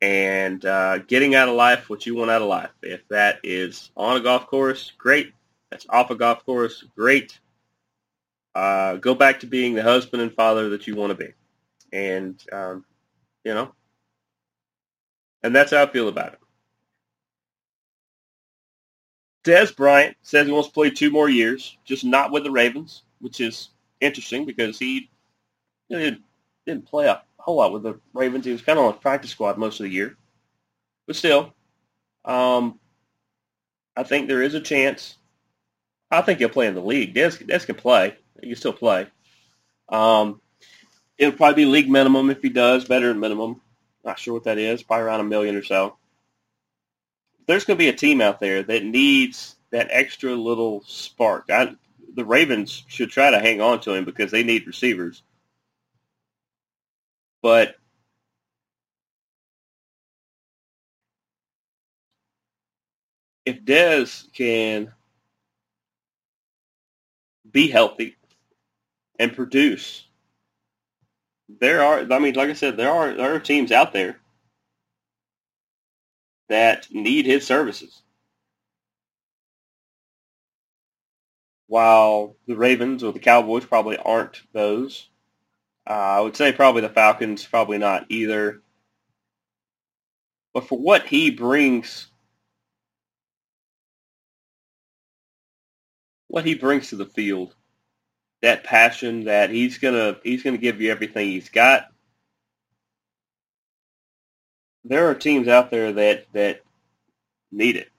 and 0.00 0.64
uh, 0.64 0.98
getting 0.98 1.34
out 1.34 1.48
of 1.48 1.54
life 1.54 1.88
what 1.88 2.04
you 2.04 2.14
want 2.14 2.30
out 2.30 2.42
of 2.42 2.48
life. 2.48 2.70
If 2.82 3.06
that 3.08 3.38
is 3.42 3.90
on 3.96 4.16
a 4.16 4.20
golf 4.20 4.46
course, 4.46 4.92
great. 4.98 5.32
That's 5.70 5.86
off 5.88 6.10
a 6.10 6.14
golf 6.14 6.44
course, 6.44 6.84
great. 6.94 7.38
Uh, 8.54 8.96
go 8.96 9.14
back 9.14 9.40
to 9.40 9.46
being 9.46 9.74
the 9.74 9.82
husband 9.82 10.22
and 10.22 10.32
father 10.32 10.68
that 10.70 10.86
you 10.86 10.94
want 10.94 11.10
to 11.10 11.24
be. 11.24 11.32
And, 11.92 12.40
um, 12.52 12.84
you 13.44 13.54
know, 13.54 13.72
and 15.42 15.54
that's 15.54 15.72
how 15.72 15.82
I 15.82 15.86
feel 15.86 16.08
about 16.08 16.34
it. 16.34 16.38
Dez 19.44 19.76
Bryant 19.76 20.16
says 20.22 20.46
he 20.46 20.52
wants 20.52 20.68
to 20.68 20.74
play 20.74 20.90
two 20.90 21.10
more 21.10 21.28
years, 21.28 21.76
just 21.84 22.04
not 22.04 22.32
with 22.32 22.44
the 22.44 22.50
Ravens, 22.50 23.02
which 23.20 23.40
is 23.40 23.68
interesting 24.00 24.46
because 24.46 24.78
he 24.78 25.10
you 25.88 25.98
know, 25.98 26.16
didn't 26.66 26.86
play 26.86 27.06
a 27.06 27.22
whole 27.38 27.56
lot 27.56 27.72
with 27.72 27.82
the 27.82 28.00
Ravens. 28.14 28.46
He 28.46 28.52
was 28.52 28.62
kind 28.62 28.78
of 28.78 28.86
on 28.86 28.92
the 28.92 28.98
practice 28.98 29.30
squad 29.30 29.58
most 29.58 29.80
of 29.80 29.84
the 29.84 29.92
year. 29.92 30.16
But 31.06 31.16
still, 31.16 31.52
um, 32.24 32.80
I 33.96 34.02
think 34.02 34.28
there 34.28 34.42
is 34.42 34.54
a 34.54 34.60
chance. 34.60 35.16
I 36.10 36.22
think 36.22 36.38
he'll 36.38 36.48
play 36.48 36.66
in 36.66 36.74
the 36.74 36.80
league. 36.80 37.14
Dez, 37.14 37.44
Dez 37.46 37.66
can 37.66 37.74
play. 37.74 38.16
He 38.40 38.48
can 38.48 38.56
still 38.56 38.72
play. 38.72 39.06
Um, 39.90 40.40
it'll 41.18 41.36
probably 41.36 41.64
be 41.64 41.70
league 41.70 41.90
minimum 41.90 42.30
if 42.30 42.40
he 42.40 42.48
does, 42.48 42.86
better 42.86 43.08
than 43.08 43.20
minimum. 43.20 43.60
Not 44.04 44.18
sure 44.18 44.32
what 44.32 44.44
that 44.44 44.58
is. 44.58 44.82
Probably 44.82 45.04
around 45.04 45.20
a 45.20 45.24
million 45.24 45.54
or 45.54 45.62
so. 45.62 45.96
There's 47.46 47.64
going 47.64 47.76
to 47.76 47.84
be 47.84 47.88
a 47.88 47.94
team 47.94 48.20
out 48.20 48.40
there 48.40 48.62
that 48.62 48.84
needs 48.84 49.56
that 49.70 49.88
extra 49.90 50.34
little 50.34 50.82
spark. 50.86 51.50
I, 51.50 51.74
the 52.14 52.24
Ravens 52.24 52.84
should 52.88 53.10
try 53.10 53.30
to 53.30 53.40
hang 53.40 53.60
on 53.60 53.80
to 53.80 53.92
him 53.92 54.04
because 54.04 54.30
they 54.30 54.42
need 54.42 54.66
receivers. 54.66 55.22
But 57.42 57.76
if 63.44 63.62
Dez 63.64 64.32
can 64.32 64.92
be 67.50 67.68
healthy 67.68 68.16
and 69.18 69.34
produce, 69.34 70.06
there 71.60 71.82
are, 71.82 72.06
I 72.10 72.18
mean, 72.18 72.34
like 72.34 72.48
I 72.48 72.54
said, 72.54 72.76
there 72.76 72.90
are, 72.90 73.12
there 73.12 73.34
are 73.34 73.40
teams 73.40 73.70
out 73.70 73.92
there 73.92 74.20
that 76.48 76.88
need 76.90 77.26
his 77.26 77.46
services. 77.46 78.02
While 81.66 82.36
the 82.46 82.56
Ravens 82.56 83.02
or 83.02 83.12
the 83.12 83.18
Cowboys 83.18 83.64
probably 83.64 83.96
aren't 83.96 84.42
those, 84.52 85.08
uh, 85.88 85.92
I 85.92 86.20
would 86.20 86.36
say 86.36 86.52
probably 86.52 86.82
the 86.82 86.88
Falcons, 86.88 87.44
probably 87.44 87.78
not 87.78 88.06
either. 88.10 88.62
But 90.52 90.68
for 90.68 90.78
what 90.78 91.06
he 91.06 91.30
brings, 91.30 92.08
what 96.28 96.44
he 96.44 96.54
brings 96.54 96.90
to 96.90 96.96
the 96.96 97.06
field, 97.06 97.54
that 98.42 98.64
passion 98.64 99.24
that 99.24 99.50
he's 99.50 99.78
gonna 99.78 100.18
he's 100.22 100.42
gonna 100.42 100.58
give 100.58 100.80
you 100.80 100.90
everything 100.90 101.28
he's 101.28 101.48
got. 101.48 101.88
There 104.84 105.08
are 105.08 105.14
teams 105.14 105.48
out 105.48 105.70
there 105.70 105.92
that 105.92 106.26
that 106.32 106.62
need 107.50 107.76
it. 107.76 107.90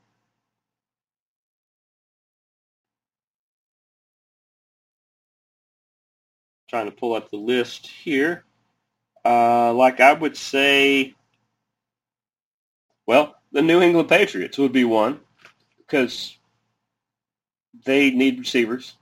Trying 6.70 6.86
to 6.86 6.92
pull 6.92 7.14
up 7.14 7.32
the 7.32 7.38
list 7.38 7.88
here. 7.88 8.44
Uh, 9.24 9.74
like 9.74 10.00
I 10.00 10.14
would 10.14 10.38
say, 10.38 11.16
well, 13.08 13.36
the 13.52 13.62
New 13.62 13.82
England 13.82 14.10
Patriots 14.10 14.58
would 14.58 14.74
be 14.74 14.84
one 14.84 15.20
because 15.78 16.38
they 17.86 18.12
need 18.12 18.40
receivers. 18.40 18.96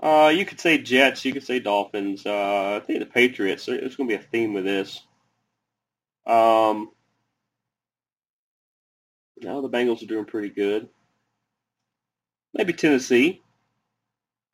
Uh, 0.00 0.32
you 0.34 0.46
could 0.46 0.60
say 0.60 0.78
Jets. 0.78 1.24
You 1.24 1.32
could 1.32 1.44
say 1.44 1.58
Dolphins. 1.58 2.24
Uh, 2.24 2.80
I 2.80 2.86
think 2.86 3.00
the 3.00 3.06
Patriots. 3.06 3.66
There's 3.66 3.96
going 3.96 4.08
to 4.08 4.16
be 4.16 4.22
a 4.22 4.26
theme 4.26 4.54
with 4.54 4.64
this. 4.64 5.02
Um, 6.28 6.90
no, 9.40 9.62
the 9.62 9.68
Bengals 9.68 10.02
are 10.02 10.06
doing 10.06 10.26
pretty 10.26 10.50
good. 10.50 10.88
Maybe 12.54 12.72
Tennessee. 12.72 13.42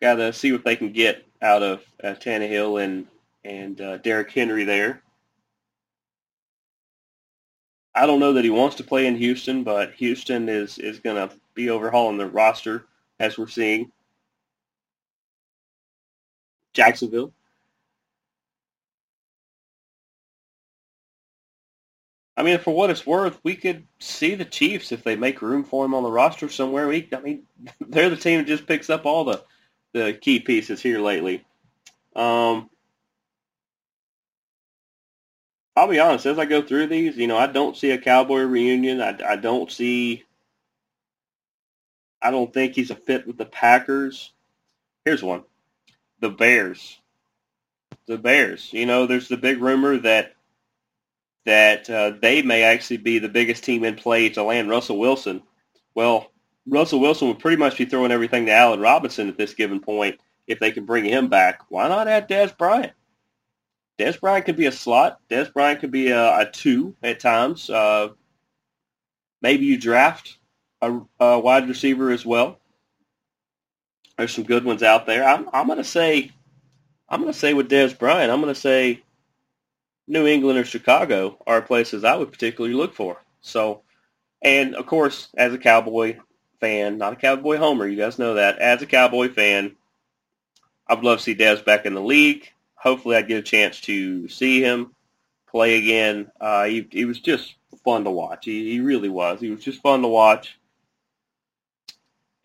Got 0.00 0.16
to 0.16 0.32
see 0.32 0.52
what 0.52 0.64
they 0.64 0.76
can 0.76 0.92
get 0.92 1.24
out 1.42 1.62
of 1.62 1.82
uh, 2.02 2.14
Tannehill 2.14 2.82
and 2.82 3.06
and 3.44 3.80
uh, 3.80 3.98
Derrick 3.98 4.30
Henry 4.30 4.64
there. 4.64 5.02
I 7.94 8.06
don't 8.06 8.20
know 8.20 8.32
that 8.32 8.44
he 8.44 8.50
wants 8.50 8.76
to 8.76 8.84
play 8.84 9.06
in 9.06 9.16
Houston, 9.16 9.64
but 9.64 9.94
Houston 9.94 10.48
is 10.48 10.78
is 10.78 11.00
going 11.00 11.16
to 11.28 11.34
be 11.54 11.70
overhauling 11.70 12.18
the 12.18 12.26
roster 12.26 12.86
as 13.20 13.38
we're 13.38 13.48
seeing. 13.48 13.90
Jacksonville. 16.72 17.32
Mean, 22.44 22.58
for 22.58 22.74
what 22.74 22.90
it's 22.90 23.06
worth, 23.06 23.38
we 23.42 23.56
could 23.56 23.86
see 23.98 24.34
the 24.34 24.44
Chiefs 24.44 24.92
if 24.92 25.02
they 25.02 25.16
make 25.16 25.42
room 25.42 25.64
for 25.64 25.84
him 25.84 25.94
on 25.94 26.02
the 26.02 26.10
roster 26.10 26.48
somewhere. 26.48 26.88
We, 26.88 27.08
I 27.12 27.20
mean, 27.20 27.42
they're 27.80 28.10
the 28.10 28.16
team 28.16 28.38
that 28.38 28.46
just 28.46 28.66
picks 28.66 28.90
up 28.90 29.06
all 29.06 29.24
the 29.24 29.44
the 29.92 30.12
key 30.12 30.40
pieces 30.40 30.82
here 30.82 30.98
lately. 30.98 31.44
Um, 32.16 32.68
I'll 35.76 35.88
be 35.88 35.98
honest, 36.00 36.26
as 36.26 36.38
I 36.38 36.44
go 36.44 36.62
through 36.62 36.88
these, 36.88 37.16
you 37.16 37.26
know, 37.26 37.36
I 37.36 37.46
don't 37.46 37.76
see 37.76 37.90
a 37.90 37.98
Cowboy 37.98 38.42
reunion. 38.42 39.00
I, 39.00 39.16
I 39.26 39.36
don't 39.36 39.70
see. 39.70 40.24
I 42.20 42.30
don't 42.30 42.52
think 42.52 42.74
he's 42.74 42.90
a 42.90 42.96
fit 42.96 43.26
with 43.26 43.38
the 43.38 43.44
Packers. 43.44 44.32
Here's 45.04 45.22
one 45.22 45.44
the 46.20 46.30
Bears. 46.30 46.98
The 48.06 48.18
Bears. 48.18 48.72
You 48.72 48.86
know, 48.86 49.06
there's 49.06 49.28
the 49.28 49.36
big 49.36 49.60
rumor 49.60 49.98
that 49.98 50.34
that 51.44 51.88
uh, 51.90 52.12
they 52.20 52.42
may 52.42 52.62
actually 52.62 52.96
be 52.96 53.18
the 53.18 53.28
biggest 53.28 53.64
team 53.64 53.84
in 53.84 53.96
play 53.96 54.28
to 54.30 54.42
land 54.42 54.70
Russell 54.70 54.98
Wilson. 54.98 55.42
Well, 55.94 56.30
Russell 56.66 57.00
Wilson 57.00 57.28
would 57.28 57.38
pretty 57.38 57.58
much 57.58 57.76
be 57.76 57.84
throwing 57.84 58.12
everything 58.12 58.46
to 58.46 58.52
Allen 58.52 58.80
Robinson 58.80 59.28
at 59.28 59.36
this 59.36 59.54
given 59.54 59.80
point 59.80 60.18
if 60.46 60.58
they 60.58 60.72
can 60.72 60.86
bring 60.86 61.04
him 61.04 61.28
back. 61.28 61.60
Why 61.68 61.88
not 61.88 62.08
add 62.08 62.28
Dez 62.28 62.56
Bryant? 62.56 62.92
Dez 63.98 64.18
Bryant 64.18 64.46
could 64.46 64.56
be 64.56 64.66
a 64.66 64.72
slot. 64.72 65.20
Dez 65.30 65.52
Bryant 65.52 65.80
could 65.80 65.90
be 65.90 66.08
a, 66.08 66.40
a 66.40 66.50
two 66.50 66.96
at 67.02 67.20
times. 67.20 67.68
Uh, 67.70 68.08
maybe 69.40 69.66
you 69.66 69.78
draft 69.78 70.38
a, 70.80 71.00
a 71.20 71.38
wide 71.38 71.68
receiver 71.68 72.10
as 72.10 72.24
well. 72.24 72.58
There's 74.16 74.32
some 74.32 74.44
good 74.44 74.64
ones 74.64 74.82
out 74.82 75.06
there. 75.06 75.24
I'm, 75.24 75.48
I'm 75.52 75.66
going 75.66 75.78
to 75.78 75.84
say, 75.84 76.30
I'm 77.08 77.20
going 77.20 77.32
to 77.32 77.38
say 77.38 77.52
with 77.52 77.70
Dez 77.70 77.96
Bryant, 77.96 78.32
I'm 78.32 78.40
going 78.40 78.54
to 78.54 78.60
say 78.60 79.02
New 80.06 80.26
England 80.26 80.58
or 80.58 80.64
Chicago 80.64 81.38
are 81.46 81.62
places 81.62 82.04
I 82.04 82.16
would 82.16 82.32
particularly 82.32 82.74
look 82.74 82.94
for. 82.94 83.22
So, 83.40 83.82
and 84.42 84.74
of 84.74 84.86
course, 84.86 85.28
as 85.36 85.54
a 85.54 85.58
Cowboy 85.58 86.18
fan, 86.60 86.98
not 86.98 87.14
a 87.14 87.16
Cowboy 87.16 87.56
homer, 87.56 87.86
you 87.86 87.96
guys 87.96 88.18
know 88.18 88.34
that. 88.34 88.58
As 88.58 88.82
a 88.82 88.86
Cowboy 88.86 89.32
fan, 89.32 89.76
I 90.86 90.94
would 90.94 91.04
love 91.04 91.18
to 91.18 91.24
see 91.24 91.34
Dez 91.34 91.64
back 91.64 91.86
in 91.86 91.94
the 91.94 92.02
league. 92.02 92.50
Hopefully, 92.74 93.16
I 93.16 93.22
get 93.22 93.38
a 93.38 93.42
chance 93.42 93.80
to 93.82 94.28
see 94.28 94.62
him 94.62 94.94
play 95.48 95.78
again. 95.78 96.30
Uh, 96.40 96.64
he, 96.64 96.86
he 96.90 97.04
was 97.06 97.20
just 97.20 97.54
fun 97.84 98.04
to 98.04 98.10
watch. 98.10 98.44
He, 98.44 98.72
he 98.72 98.80
really 98.80 99.08
was. 99.08 99.40
He 99.40 99.50
was 99.50 99.64
just 99.64 99.80
fun 99.80 100.02
to 100.02 100.08
watch. 100.08 100.58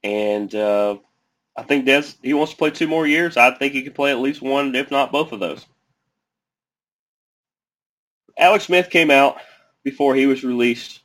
And 0.02 0.54
uh, 0.56 0.98
I 1.58 1.64
think 1.64 1.86
Dez, 1.86 2.16
he 2.22 2.34
wants 2.34 2.54
to 2.54 2.58
play 2.58 2.72
two 2.72 2.88
more 2.88 3.06
years. 3.06 3.36
I 3.36 3.52
think 3.52 3.74
he 3.74 3.82
can 3.82 3.94
play 3.94 4.12
at 4.12 4.20
least 4.20 4.42
one, 4.42 4.76
if 4.76 4.92
not 4.92 5.12
both 5.12 5.34
of 5.34 5.42
those. 5.42 5.66
Alex 8.40 8.66
Smith 8.66 8.90
came 8.90 9.12
out 9.12 9.38
before 9.84 10.16
he 10.16 10.26
was 10.26 10.44
released 10.44 11.02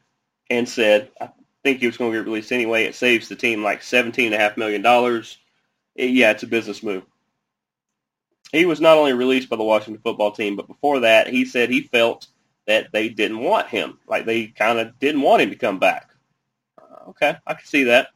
and 0.49 0.69
said, 0.69 1.11
I 1.21 1.31
think 1.65 1.81
he 1.81 1.87
was 1.87 1.97
going 1.97 2.13
to 2.13 2.19
get 2.19 2.27
released 2.27 2.53
anyway. 2.53 2.85
It 2.85 2.95
saves 2.95 3.29
the 3.29 3.37
team 3.37 3.63
like 3.63 3.81
$17.5 3.81 4.57
million. 4.57 5.23
It, 5.97 6.11
yeah, 6.11 6.31
it's 6.31 6.45
a 6.45 6.47
business 6.47 6.83
move. 6.83 7.03
He 8.53 8.67
was 8.67 8.81
not 8.81 8.97
only 8.97 9.15
released 9.15 9.49
by 9.49 9.57
the 9.57 9.65
Washington 9.65 10.01
football 10.01 10.31
team, 10.31 10.55
but 10.55 10.69
before 10.69 11.01
that, 11.01 11.27
he 11.27 11.45
said 11.45 11.71
he 11.71 11.81
felt 11.83 12.29
that 12.69 12.93
they 12.93 13.09
didn't 13.09 13.41
want 13.41 13.67
him. 13.67 13.99
Like 14.07 14.27
they 14.27 14.47
kind 14.47 14.79
of 14.79 14.97
didn't 15.01 15.23
want 15.23 15.43
him 15.43 15.51
to 15.51 15.57
come 15.57 15.81
back. 15.81 16.11
Uh, 16.81 17.11
okay, 17.11 17.37
I 17.45 17.55
can 17.55 17.67
see 17.67 17.85
that. 17.85 18.09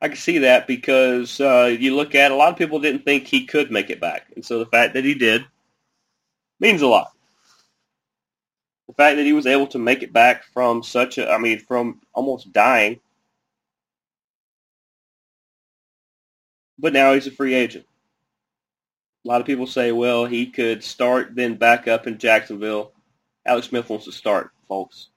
I 0.00 0.08
can 0.08 0.16
see 0.16 0.38
that 0.38 0.66
because 0.66 1.38
uh, 1.38 1.76
you 1.78 1.94
look 1.94 2.14
at 2.14 2.32
a 2.32 2.34
lot 2.34 2.50
of 2.50 2.58
people 2.58 2.80
didn't 2.80 3.04
think 3.04 3.26
he 3.26 3.44
could 3.44 3.70
make 3.70 3.90
it 3.90 4.00
back, 4.00 4.26
and 4.34 4.44
so 4.44 4.58
the 4.58 4.66
fact 4.66 4.94
that 4.94 5.04
he 5.04 5.14
did 5.14 5.44
means 6.62 6.82
a 6.82 6.86
lot. 6.86 7.12
The 8.88 8.94
fact 8.94 9.16
that 9.16 9.26
he 9.26 9.32
was 9.32 9.46
able 9.46 9.66
to 9.68 9.78
make 9.78 10.02
it 10.02 10.12
back 10.12 10.44
from 10.44 10.82
such 10.82 11.18
a, 11.18 11.30
I 11.30 11.38
mean, 11.38 11.58
from 11.58 12.00
almost 12.14 12.52
dying 12.52 13.00
but 16.82 16.92
now 16.92 17.14
he's 17.14 17.28
a 17.28 17.30
free 17.30 17.54
agent. 17.54 17.86
A 19.24 19.28
lot 19.28 19.40
of 19.40 19.46
people 19.46 19.68
say, 19.68 19.92
well, 19.92 20.26
he 20.26 20.46
could 20.46 20.82
start, 20.82 21.34
then 21.34 21.54
back 21.54 21.86
up 21.86 22.08
in 22.08 22.18
Jacksonville. 22.18 22.92
Alex 23.46 23.68
Smith 23.68 23.88
wants 23.88 24.04
to 24.06 24.12
start, 24.12 24.50
folks. 24.68 25.10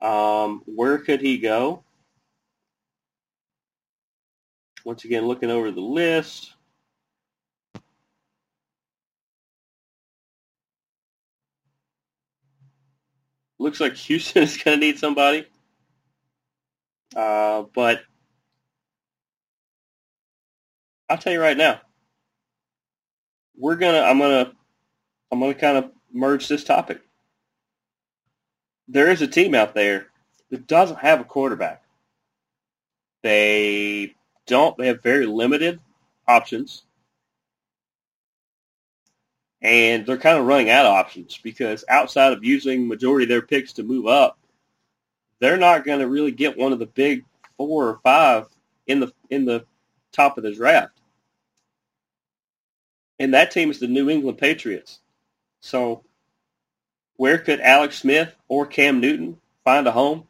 Um, 0.00 0.62
where 0.64 0.98
could 0.98 1.20
he 1.20 1.38
go? 1.38 1.82
Once 4.84 5.04
again, 5.04 5.26
looking 5.26 5.50
over 5.50 5.72
the 5.72 5.80
list. 5.80 6.54
Looks 13.62 13.78
like 13.78 13.94
Houston 13.94 14.42
is 14.42 14.56
going 14.56 14.80
to 14.80 14.84
need 14.84 14.98
somebody. 14.98 15.46
Uh, 17.14 17.62
but 17.72 18.02
I'll 21.08 21.16
tell 21.16 21.32
you 21.32 21.40
right 21.40 21.56
now, 21.56 21.80
we're 23.56 23.76
gonna. 23.76 24.00
I'm 24.00 24.18
gonna. 24.18 24.52
I'm 25.30 25.38
gonna 25.38 25.54
kind 25.54 25.76
of 25.76 25.92
merge 26.12 26.48
this 26.48 26.64
topic. 26.64 27.02
There 28.88 29.10
is 29.10 29.22
a 29.22 29.28
team 29.28 29.54
out 29.54 29.74
there 29.74 30.08
that 30.50 30.66
doesn't 30.66 30.98
have 30.98 31.20
a 31.20 31.24
quarterback. 31.24 31.84
They 33.22 34.14
don't. 34.46 34.76
They 34.76 34.88
have 34.88 35.02
very 35.02 35.26
limited 35.26 35.78
options, 36.26 36.82
and 39.62 40.04
they're 40.04 40.18
kind 40.18 40.38
of 40.38 40.46
running 40.46 40.70
out 40.70 40.86
of 40.86 40.92
options 40.92 41.38
because 41.42 41.84
outside 41.88 42.32
of 42.32 42.44
using 42.44 42.86
majority 42.86 43.24
of 43.24 43.28
their 43.28 43.42
picks 43.42 43.72
to 43.74 43.84
move 43.84 44.06
up, 44.06 44.38
they're 45.38 45.56
not 45.56 45.84
going 45.84 46.00
to 46.00 46.08
really 46.08 46.32
get 46.32 46.58
one 46.58 46.72
of 46.72 46.80
the 46.80 46.86
big 46.86 47.24
four 47.56 47.88
or 47.88 48.00
five 48.02 48.46
in 48.86 49.00
the 49.00 49.12
in 49.30 49.44
the 49.44 49.64
top 50.10 50.36
of 50.36 50.44
the 50.44 50.52
draft. 50.52 51.00
And 53.18 53.34
that 53.34 53.52
team 53.52 53.70
is 53.70 53.78
the 53.78 53.86
New 53.86 54.10
England 54.10 54.38
Patriots. 54.38 54.98
So 55.60 56.04
where 57.16 57.38
could 57.38 57.60
Alex 57.60 57.98
Smith 57.98 58.34
or 58.48 58.66
Cam 58.66 59.00
Newton 59.00 59.38
find 59.64 59.86
a 59.86 59.92
home? 59.92 60.26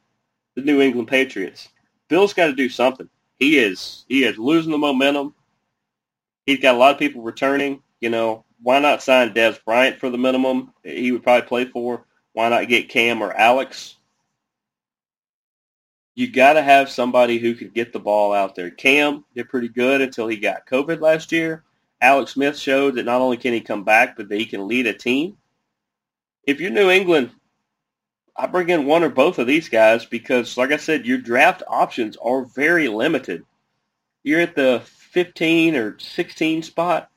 The 0.57 0.63
New 0.63 0.83
England 0.83 1.09
Patriots. 1.09 1.71
Bill's 2.09 2.35
got 2.35 2.49
to 2.49 2.53
do 2.53 2.69
something. 2.69 3.09
He 3.39 3.59
is 3.59 4.05
he 4.09 4.25
is 4.25 4.37
losing 4.37 4.73
the 4.73 4.79
momentum. 4.79 5.35
He's 6.45 6.61
got 6.61 6.75
a 6.75 6.79
lot 6.79 6.93
of 6.93 6.99
people 6.99 7.23
returning. 7.23 7.83
You 8.01 8.11
know, 8.11 8.45
why 8.63 8.79
not 8.79 9.03
sign 9.03 9.35
Dez 9.35 9.63
Bryant 9.65 9.99
for 9.99 10.11
the 10.11 10.19
minimum 10.19 10.73
he 10.85 11.13
would 11.13 11.23
probably 11.23 11.49
play 11.49 11.65
for? 11.65 12.07
Why 12.33 12.49
not 12.49 12.69
get 12.69 12.89
Cam 12.89 13.23
or 13.23 13.33
Alex? 13.33 13.97
You 16.15 16.31
got 16.31 16.55
to 16.55 16.63
have 16.63 16.91
somebody 16.91 17.39
who 17.39 17.55
can 17.55 17.71
get 17.71 17.93
the 17.93 17.99
ball 17.99 18.33
out 18.33 18.55
there. 18.55 18.71
Cam 18.71 19.25
did 19.35 19.49
pretty 19.49 19.69
good 19.69 20.01
until 20.01 20.29
he 20.29 20.37
got 20.37 20.67
COVID 20.67 21.01
last 21.01 21.33
year. 21.33 21.65
Alex 22.01 22.33
Smith 22.33 22.59
showed 22.59 22.97
that 22.97 23.05
not 23.05 23.21
only 23.21 23.37
can 23.37 23.53
he 23.53 23.61
come 23.61 23.85
back, 23.85 24.17
but 24.17 24.29
that 24.29 24.39
he 24.39 24.47
can 24.47 24.69
lead 24.69 24.87
a 24.87 24.93
team. 24.93 25.37
If 26.45 26.61
you're 26.61 26.71
New 26.71 26.91
England, 26.91 27.31
I 28.37 28.47
bring 28.47 28.69
in 28.69 28.87
one 28.87 29.05
or 29.05 29.09
both 29.09 29.39
of 29.39 29.47
these 29.47 29.69
guys 29.69 30.05
because, 30.05 30.57
like 30.57 30.73
I 30.73 30.77
said, 30.77 31.07
your 31.07 31.19
draft 31.19 31.63
options 31.69 32.17
are 32.17 32.45
very 32.45 32.89
limited. 32.89 33.45
You're 34.25 34.41
at 34.41 34.57
the 34.57 34.83
15 34.85 35.77
or 35.77 35.99
16 35.99 36.63
spot. 36.63 37.11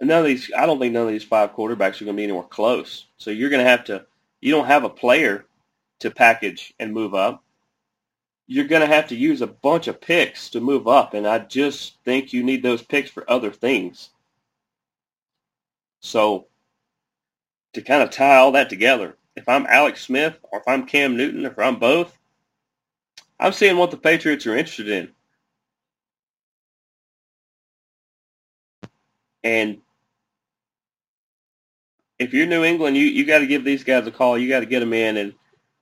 None 0.00 0.20
of 0.20 0.26
these, 0.26 0.50
I 0.56 0.66
don't 0.66 0.78
think 0.78 0.94
none 0.94 1.06
of 1.06 1.12
these 1.12 1.24
five 1.24 1.54
quarterbacks 1.54 2.00
are 2.00 2.04
going 2.04 2.16
to 2.16 2.20
be 2.20 2.24
anywhere 2.24 2.42
close. 2.44 3.06
So 3.18 3.30
you're 3.30 3.50
going 3.50 3.64
to 3.64 3.70
have 3.70 3.84
to, 3.84 4.06
you 4.40 4.50
don't 4.50 4.66
have 4.66 4.84
a 4.84 4.88
player 4.88 5.44
to 5.98 6.10
package 6.10 6.72
and 6.80 6.94
move 6.94 7.14
up 7.14 7.44
you're 8.52 8.66
going 8.66 8.80
to 8.82 8.92
have 8.92 9.06
to 9.06 9.14
use 9.14 9.42
a 9.42 9.46
bunch 9.46 9.86
of 9.86 10.00
picks 10.00 10.50
to 10.50 10.60
move 10.60 10.88
up, 10.88 11.14
and 11.14 11.24
I 11.24 11.38
just 11.38 12.02
think 12.04 12.32
you 12.32 12.42
need 12.42 12.64
those 12.64 12.82
picks 12.82 13.08
for 13.08 13.30
other 13.30 13.52
things. 13.52 14.10
So 16.00 16.48
to 17.74 17.80
kind 17.80 18.02
of 18.02 18.10
tie 18.10 18.38
all 18.38 18.50
that 18.52 18.68
together, 18.68 19.16
if 19.36 19.48
I'm 19.48 19.66
Alex 19.66 20.00
Smith 20.00 20.36
or 20.42 20.58
if 20.58 20.64
I'm 20.66 20.84
Cam 20.84 21.16
Newton, 21.16 21.46
or 21.46 21.52
if 21.52 21.58
I'm 21.60 21.78
both, 21.78 22.18
I'm 23.38 23.52
seeing 23.52 23.76
what 23.76 23.92
the 23.92 23.96
Patriots 23.96 24.44
are 24.48 24.56
interested 24.56 24.88
in. 24.88 25.12
And 29.44 29.78
if 32.20 32.34
you're 32.34 32.46
New 32.46 32.62
England, 32.62 32.98
you, 32.98 33.06
you 33.06 33.24
got 33.24 33.38
to 33.38 33.46
give 33.46 33.64
these 33.64 33.82
guys 33.82 34.06
a 34.06 34.10
call. 34.12 34.38
You 34.38 34.48
got 34.48 34.60
to 34.60 34.66
get 34.66 34.80
them 34.80 34.92
in, 34.92 35.16
and 35.16 35.32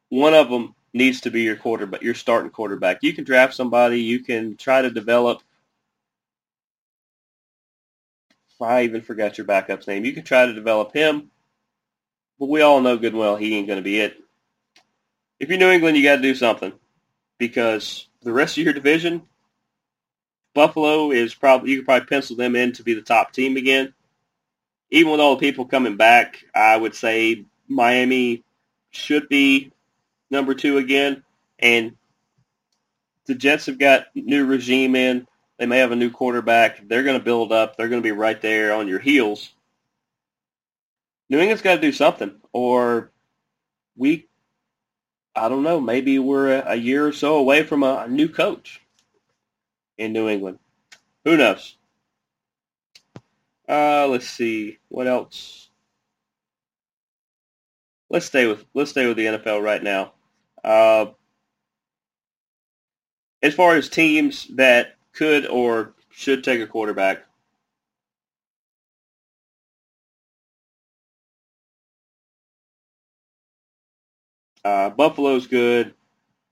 one 0.09 0.35
of 0.35 0.49
them 0.49 0.75
needs 0.95 1.21
to 1.23 1.31
be 1.31 1.43
your 1.43 1.57
quarterback, 1.57 2.01
your 2.01 2.15
starting 2.15 2.51
quarterback. 2.51 3.03
You 3.03 3.13
can 3.13 3.25
draft 3.25 3.55
somebody. 3.55 4.01
You 4.01 4.21
can 4.21 4.57
try 4.57 4.81
to 4.81 4.91
develop. 4.91 5.43
I 8.61 8.85
even 8.85 9.03
forgot 9.03 9.37
your 9.37 9.47
backup's 9.47 9.87
name. 9.87 10.05
You 10.05 10.13
can 10.13 10.25
try 10.25 10.47
to 10.47 10.53
develop 10.53 10.93
him, 10.93 11.31
but 12.39 12.49
we 12.49 12.63
all 12.63 12.81
know 12.81 12.97
good 12.97 13.13
and 13.13 13.21
well 13.21 13.37
he 13.37 13.57
ain't 13.57 13.69
going 13.69 13.79
to 13.79 13.85
be 13.85 14.01
it. 14.01 14.17
If 15.39 15.49
you're 15.49 15.59
New 15.59 15.71
England, 15.71 15.97
you 15.97 16.03
got 16.03 16.17
to 16.17 16.23
do 16.23 16.35
something 16.35 16.73
because 17.39 18.09
the 18.23 18.33
rest 18.33 18.59
of 18.59 18.65
your 18.65 18.73
division, 18.73 19.23
Buffalo 20.55 21.13
is 21.13 21.35
probably 21.35 21.71
you 21.71 21.77
could 21.79 21.87
probably 21.87 22.07
pencil 22.07 22.35
them 22.35 22.57
in 22.57 22.73
to 22.73 22.83
be 22.83 22.95
the 22.95 23.03
top 23.03 23.33
team 23.33 23.57
again. 23.57 23.95
Even 24.91 25.13
with 25.13 25.21
all 25.21 25.37
the 25.37 25.41
people 25.41 25.67
coming 25.67 25.97
back, 25.97 26.45
I 26.55 26.77
would 26.77 26.95
say 26.95 27.45
Miami 27.69 28.43
should 28.91 29.29
be 29.29 29.73
number 30.31 30.55
two 30.55 30.79
again. 30.79 31.23
And 31.59 31.97
the 33.27 33.35
Jets 33.35 33.67
have 33.67 33.79
got 33.79 34.07
new 34.15 34.47
regime 34.47 34.97
in. 34.97 35.27
They 35.59 35.67
may 35.67 35.79
have 35.79 35.93
a 35.93 35.97
new 35.97 36.11
quarterback. 36.11 36.87
They're 36.89 37.03
going 37.03 37.19
to 37.19 37.25
build 37.25 37.53
up. 37.53 37.77
They're 37.77 37.89
going 37.89 38.03
to 38.03 38.07
be 38.07 38.13
right 38.13 38.41
there 38.41 38.73
on 38.73 38.89
your 38.89 39.01
heels. 39.01 39.51
New 41.29 41.39
England's 41.39 41.63
got 41.63 41.75
to 41.75 41.81
do 41.81 41.93
something, 41.93 42.35
or 42.53 43.11
we, 43.97 44.27
I 45.37 45.49
don't 45.49 45.63
know, 45.63 45.81
maybe 45.81 46.19
we're 46.19 46.61
a, 46.61 46.75
year 46.75 47.07
or 47.07 47.13
so 47.13 47.37
away 47.37 47.65
from 47.65 47.83
a 47.83 48.09
new 48.09 48.29
coach 48.29 48.81
in 49.99 50.15
New 50.15 50.29
England. 50.29 50.59
Who 51.25 51.37
knows? 51.37 51.77
Uh, 53.69 54.07
let's 54.09 54.29
see 54.29 54.79
what 54.89 55.07
else. 55.07 55.71
Let's 58.11 58.27
stay 58.27 58.47
with 58.47 58.65
let's 58.75 58.91
stay 58.91 59.07
with 59.07 59.17
the 59.19 59.27
NFL 59.27 59.63
right 59.63 59.83
now. 59.83 60.13
Uh, 60.65 61.07
as 63.43 63.55
far 63.55 63.77
as 63.77 63.89
teams 63.89 64.47
that 64.57 64.97
could 65.13 65.47
or 65.47 65.95
should 66.11 66.43
take 66.43 66.61
a 66.61 66.67
quarterback, 66.67 67.25
uh, 74.65 74.91
Buffalo's 74.91 75.47
good. 75.47 75.95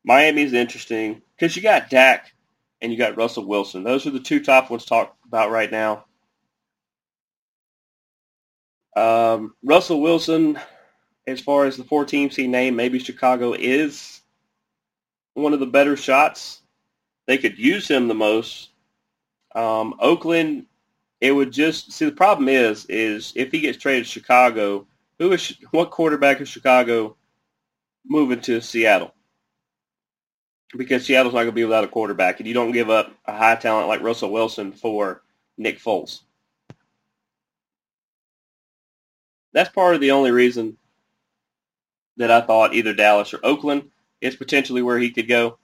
Miami's 0.05 0.53
interesting 0.53 1.23
because 1.37 1.57
you 1.57 1.63
got 1.63 1.91
Dak 1.91 2.33
and 2.83 2.93
you 2.93 2.99
got 2.99 3.17
Russell 3.17 3.47
Wilson. 3.47 3.83
Those 3.83 4.07
are 4.07 4.11
the 4.11 4.21
two 4.21 4.43
top 4.45 4.71
ones 4.71 4.85
talked 4.85 5.17
about 5.27 5.51
right 5.51 5.71
now. 5.71 6.05
Um, 8.97 9.55
Russell 9.63 10.01
Wilson, 10.01 10.59
as 11.27 11.41
far 11.41 11.67
as 11.67 11.77
the 11.77 11.85
four 11.85 12.07
teams 12.07 12.35
he 12.35 12.47
named, 12.47 12.77
maybe 12.77 12.99
Chicago 12.99 13.53
is 13.53 14.23
one 15.35 15.53
of 15.53 15.61
the 15.61 15.67
better 15.67 15.97
shots. 15.97 16.63
They 17.27 17.37
could 17.37 17.59
use 17.59 17.87
him 17.87 18.09
the 18.09 18.15
most. 18.15 18.71
Um, 19.55 19.95
Oakland, 20.01 20.67
it 21.21 21.33
would 21.33 21.53
just 21.53 21.93
see 21.93 22.07
the 22.07 22.13
problem 22.13 22.49
is 22.49 22.87
is 22.87 23.33
if 23.37 23.53
he 23.53 23.61
gets 23.61 23.79
traded 23.79 24.05
to 24.05 24.11
Chicago, 24.11 24.87
who 25.19 25.33
is 25.33 25.57
what 25.71 25.91
quarterback 25.91 26.41
is 26.41 26.49
Chicago 26.49 27.17
moving 28.07 28.41
to 28.43 28.61
Seattle? 28.61 29.15
Because 30.77 31.05
Seattle's 31.05 31.35
not 31.35 31.41
going 31.41 31.49
to 31.49 31.53
be 31.53 31.65
without 31.65 31.85
a 31.85 31.89
quarterback, 31.89 32.39
and 32.39 32.47
you 32.47 32.55
don't 32.55 32.73
give 32.73 32.91
up 32.91 33.13
a 33.27 33.37
high 33.37 33.57
talent 33.57 33.89
like 33.89 34.03
Russell 34.03 34.33
Wilson 34.33 34.73
for 34.73 35.23
Nick 35.59 35.79
Foles. 35.79 36.21
That's 39.57 39.71
part 39.71 39.95
of 39.95 40.03
the 40.03 40.11
only 40.11 40.33
reason 40.33 40.77
that 42.19 42.31
I 42.31 42.43
thought 42.43 42.75
either 42.75 42.93
Dallas 42.93 43.33
or 43.33 43.41
Oakland 43.43 43.91
is 44.21 44.37
potentially 44.37 44.83
where 44.83 44.99
he 44.99 45.11
could 45.11 45.29
go. 45.29 45.57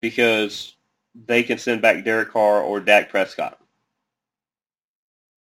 Because 0.00 0.74
they 1.26 1.42
can 1.42 1.58
send 1.58 1.82
back 1.82 2.06
Derek 2.06 2.30
Carr 2.30 2.62
or 2.62 2.80
Dak 2.80 3.10
Prescott. 3.10 3.60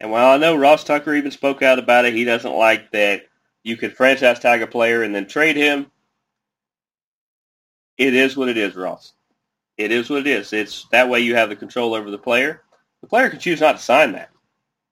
And 0.01 0.11
while 0.11 0.31
I 0.33 0.37
know 0.37 0.57
Ross 0.57 0.83
Tucker 0.83 1.15
even 1.15 1.31
spoke 1.31 1.63
out 1.63 1.79
about 1.79 2.05
it, 2.05 2.13
he 2.13 2.25
doesn't 2.25 2.57
like 2.57 2.91
that 2.91 3.23
you 3.63 3.77
could 3.77 3.97
franchise 3.97 4.41
tag 4.41 4.63
a 4.63 4.67
player 4.67 5.05
and 5.05 5.15
then 5.15 5.29
trade 5.29 5.55
him. 5.55 5.93
It 7.97 8.15
is 8.15 8.37
what 8.37 8.49
it 8.49 8.57
is, 8.57 8.75
Ross. 8.75 9.13
It 9.77 9.93
is 9.93 10.11
what 10.11 10.19
it 10.19 10.27
is. 10.27 10.53
It's 10.53 10.89
that 10.91 11.09
way 11.09 11.21
you 11.21 11.37
have 11.37 11.51
the 11.51 11.55
control 11.55 11.95
over 11.95 12.11
the 12.11 12.19
player. 12.19 12.63
The 13.03 13.09
player 13.09 13.31
can 13.31 13.39
choose 13.39 13.61
not 13.61 13.77
to 13.77 13.83
sign 13.83 14.13
that 14.13 14.31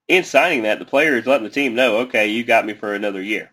in 0.09 0.25
signing 0.25 0.63
that, 0.63 0.79
the 0.79 0.85
player 0.85 1.17
is 1.17 1.27
letting 1.27 1.45
the 1.45 1.51
team 1.51 1.75
know, 1.75 1.99
okay, 1.99 2.29
you 2.29 2.45
got 2.45 2.65
me 2.65 2.75
for 2.75 2.95
another 2.95 3.21
year. 3.21 3.51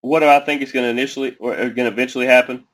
what 0.00 0.20
do 0.20 0.26
I 0.26 0.40
think 0.40 0.62
is 0.62 0.72
going 0.72 0.84
to 0.84 0.90
initially 0.90 1.36
or 1.38 1.54
going 1.54 1.74
to 1.74 1.86
eventually 1.88 2.26
happen? 2.26 2.64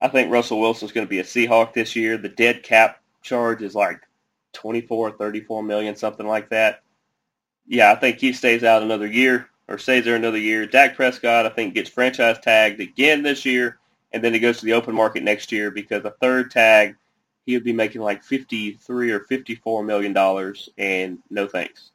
I 0.00 0.08
think 0.08 0.30
Russell 0.30 0.60
Wilson's 0.60 0.92
going 0.92 1.06
to 1.06 1.10
be 1.10 1.20
a 1.20 1.24
Seahawk 1.24 1.72
this 1.72 1.96
year. 1.96 2.18
The 2.18 2.28
dead 2.28 2.62
cap 2.62 3.00
charge 3.22 3.62
is 3.62 3.74
like 3.74 4.00
24, 4.52 5.12
34 5.12 5.62
million, 5.62 5.96
something 5.96 6.26
like 6.26 6.50
that. 6.50 6.82
Yeah, 7.66 7.90
I 7.92 7.94
think 7.94 8.18
he 8.18 8.32
stays 8.32 8.62
out 8.62 8.82
another 8.82 9.06
year 9.06 9.48
or 9.68 9.78
stays 9.78 10.04
there 10.04 10.16
another 10.16 10.38
year. 10.38 10.66
Dak 10.66 10.96
Prescott, 10.96 11.46
I 11.46 11.48
think, 11.48 11.74
gets 11.74 11.88
franchise 11.88 12.38
tagged 12.40 12.80
again 12.80 13.22
this 13.22 13.46
year, 13.46 13.78
and 14.16 14.24
then 14.24 14.32
he 14.32 14.40
goes 14.40 14.60
to 14.60 14.64
the 14.64 14.72
open 14.72 14.94
market 14.94 15.22
next 15.22 15.52
year 15.52 15.70
because 15.70 16.02
a 16.06 16.10
third 16.10 16.50
tag, 16.50 16.96
he 17.44 17.52
would 17.52 17.64
be 17.64 17.74
making 17.74 18.00
like 18.00 18.24
53 18.24 19.10
or 19.10 19.20
54 19.20 19.84
million 19.84 20.14
dollars, 20.14 20.70
and 20.78 21.18
no 21.28 21.46
thanks. 21.46 21.90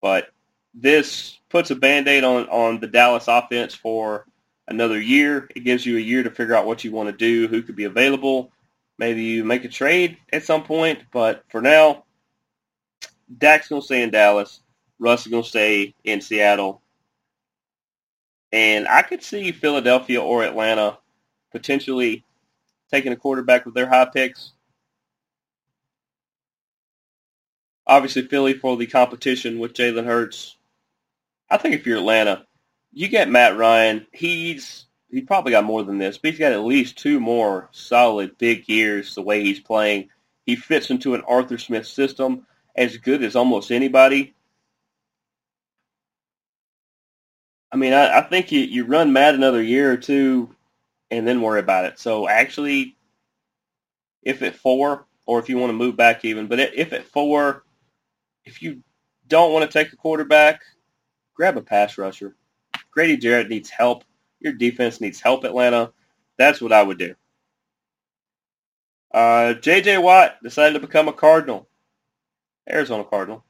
But 0.00 0.30
this 0.72 1.38
puts 1.50 1.70
a 1.70 1.74
band-aid 1.74 2.24
on, 2.24 2.48
on 2.48 2.80
the 2.80 2.86
Dallas 2.86 3.28
offense 3.28 3.74
for 3.74 4.24
another 4.68 4.98
year. 4.98 5.50
It 5.54 5.64
gives 5.64 5.84
you 5.84 5.98
a 5.98 6.00
year 6.00 6.22
to 6.22 6.30
figure 6.30 6.54
out 6.54 6.64
what 6.64 6.82
you 6.82 6.92
want 6.92 7.10
to 7.10 7.14
do, 7.14 7.46
who 7.46 7.60
could 7.60 7.76
be 7.76 7.84
available. 7.84 8.50
Maybe 8.96 9.22
you 9.22 9.44
make 9.44 9.66
a 9.66 9.68
trade 9.68 10.16
at 10.32 10.44
some 10.44 10.64
point, 10.64 11.00
but 11.12 11.44
for 11.50 11.60
now, 11.60 12.04
Dak's 13.36 13.68
going 13.68 13.82
to 13.82 13.84
stay 13.84 14.02
in 14.02 14.10
Dallas. 14.10 14.60
Russ 14.98 15.26
is 15.26 15.30
going 15.30 15.42
to 15.42 15.48
stay 15.48 15.94
in 16.04 16.22
Seattle. 16.22 16.80
And 18.52 18.88
I 18.88 19.02
could 19.02 19.22
see 19.22 19.52
Philadelphia 19.52 20.20
or 20.20 20.42
Atlanta 20.42 20.98
potentially 21.52 22.24
taking 22.90 23.12
a 23.12 23.16
quarterback 23.16 23.64
with 23.64 23.74
their 23.74 23.88
high 23.88 24.06
picks. 24.06 24.52
Obviously, 27.86 28.22
Philly 28.22 28.54
for 28.54 28.76
the 28.76 28.86
competition 28.86 29.58
with 29.58 29.74
Jalen 29.74 30.04
Hurts. 30.04 30.56
I 31.48 31.56
think 31.56 31.74
if 31.74 31.86
you're 31.86 31.98
Atlanta, 31.98 32.46
you 32.92 33.08
get 33.08 33.28
Matt 33.28 33.56
Ryan. 33.56 34.06
He's 34.12 34.86
he 35.10 35.22
probably 35.22 35.50
got 35.50 35.64
more 35.64 35.82
than 35.82 35.98
this, 35.98 36.18
but 36.18 36.30
he's 36.30 36.38
got 36.38 36.52
at 36.52 36.60
least 36.60 36.98
two 36.98 37.18
more 37.18 37.68
solid 37.72 38.38
big 38.38 38.68
years 38.68 39.14
the 39.14 39.22
way 39.22 39.42
he's 39.42 39.58
playing. 39.58 40.08
He 40.46 40.54
fits 40.54 40.90
into 40.90 41.14
an 41.14 41.22
Arthur 41.26 41.58
Smith 41.58 41.86
system 41.86 42.46
as 42.76 42.96
good 42.96 43.24
as 43.24 43.34
almost 43.34 43.72
anybody. 43.72 44.34
I 47.72 47.76
mean, 47.76 47.92
I, 47.92 48.18
I 48.18 48.22
think 48.22 48.50
you, 48.50 48.60
you 48.60 48.84
run 48.84 49.12
Matt 49.12 49.34
another 49.34 49.62
year 49.62 49.92
or 49.92 49.96
two 49.96 50.54
and 51.10 51.26
then 51.26 51.42
worry 51.42 51.60
about 51.60 51.84
it. 51.84 51.98
So 51.98 52.28
actually, 52.28 52.96
if 54.22 54.42
at 54.42 54.56
four, 54.56 55.06
or 55.26 55.38
if 55.38 55.48
you 55.48 55.58
want 55.58 55.70
to 55.70 55.76
move 55.76 55.96
back 55.96 56.24
even, 56.24 56.46
but 56.46 56.58
if 56.58 56.92
at 56.92 57.06
four, 57.06 57.64
if 58.44 58.62
you 58.62 58.82
don't 59.28 59.52
want 59.52 59.70
to 59.70 59.78
take 59.78 59.92
a 59.92 59.96
quarterback, 59.96 60.62
grab 61.34 61.56
a 61.56 61.62
pass 61.62 61.96
rusher. 61.96 62.34
Grady 62.90 63.16
Jarrett 63.16 63.48
needs 63.48 63.70
help. 63.70 64.04
Your 64.40 64.52
defense 64.52 65.00
needs 65.00 65.20
help, 65.20 65.44
Atlanta. 65.44 65.92
That's 66.38 66.60
what 66.60 66.72
I 66.72 66.82
would 66.82 66.98
do. 66.98 67.14
Uh, 69.12 69.54
J.J. 69.54 69.98
Watt 69.98 70.42
decided 70.42 70.74
to 70.74 70.86
become 70.86 71.08
a 71.08 71.12
Cardinal, 71.12 71.68
Arizona 72.68 73.04
Cardinal. 73.04 73.44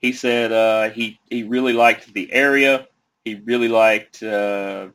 He 0.00 0.12
said 0.12 0.52
uh, 0.52 0.90
he 0.90 1.18
he 1.28 1.42
really 1.42 1.72
liked 1.72 2.12
the 2.12 2.32
area. 2.32 2.86
He 3.24 3.34
really 3.44 3.68
liked 3.68 4.22
uh, 4.22 4.88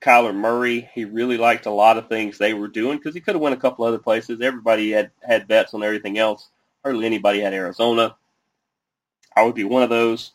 Kyler 0.00 0.34
Murray. 0.34 0.88
He 0.92 1.04
really 1.04 1.38
liked 1.38 1.66
a 1.66 1.70
lot 1.70 1.98
of 1.98 2.08
things 2.08 2.36
they 2.36 2.52
were 2.52 2.68
doing 2.68 2.98
because 2.98 3.14
he 3.14 3.20
could 3.20 3.36
have 3.36 3.42
went 3.42 3.54
a 3.54 3.60
couple 3.60 3.84
other 3.84 3.98
places. 3.98 4.40
Everybody 4.40 4.90
had 4.90 5.10
had 5.22 5.46
bets 5.46 5.72
on 5.72 5.84
everything 5.84 6.18
else. 6.18 6.48
Hardly 6.82 7.06
anybody 7.06 7.40
had 7.40 7.54
Arizona. 7.54 8.16
I 9.36 9.44
would 9.44 9.54
be 9.54 9.64
one 9.64 9.82
of 9.82 9.90
those. 9.90 10.32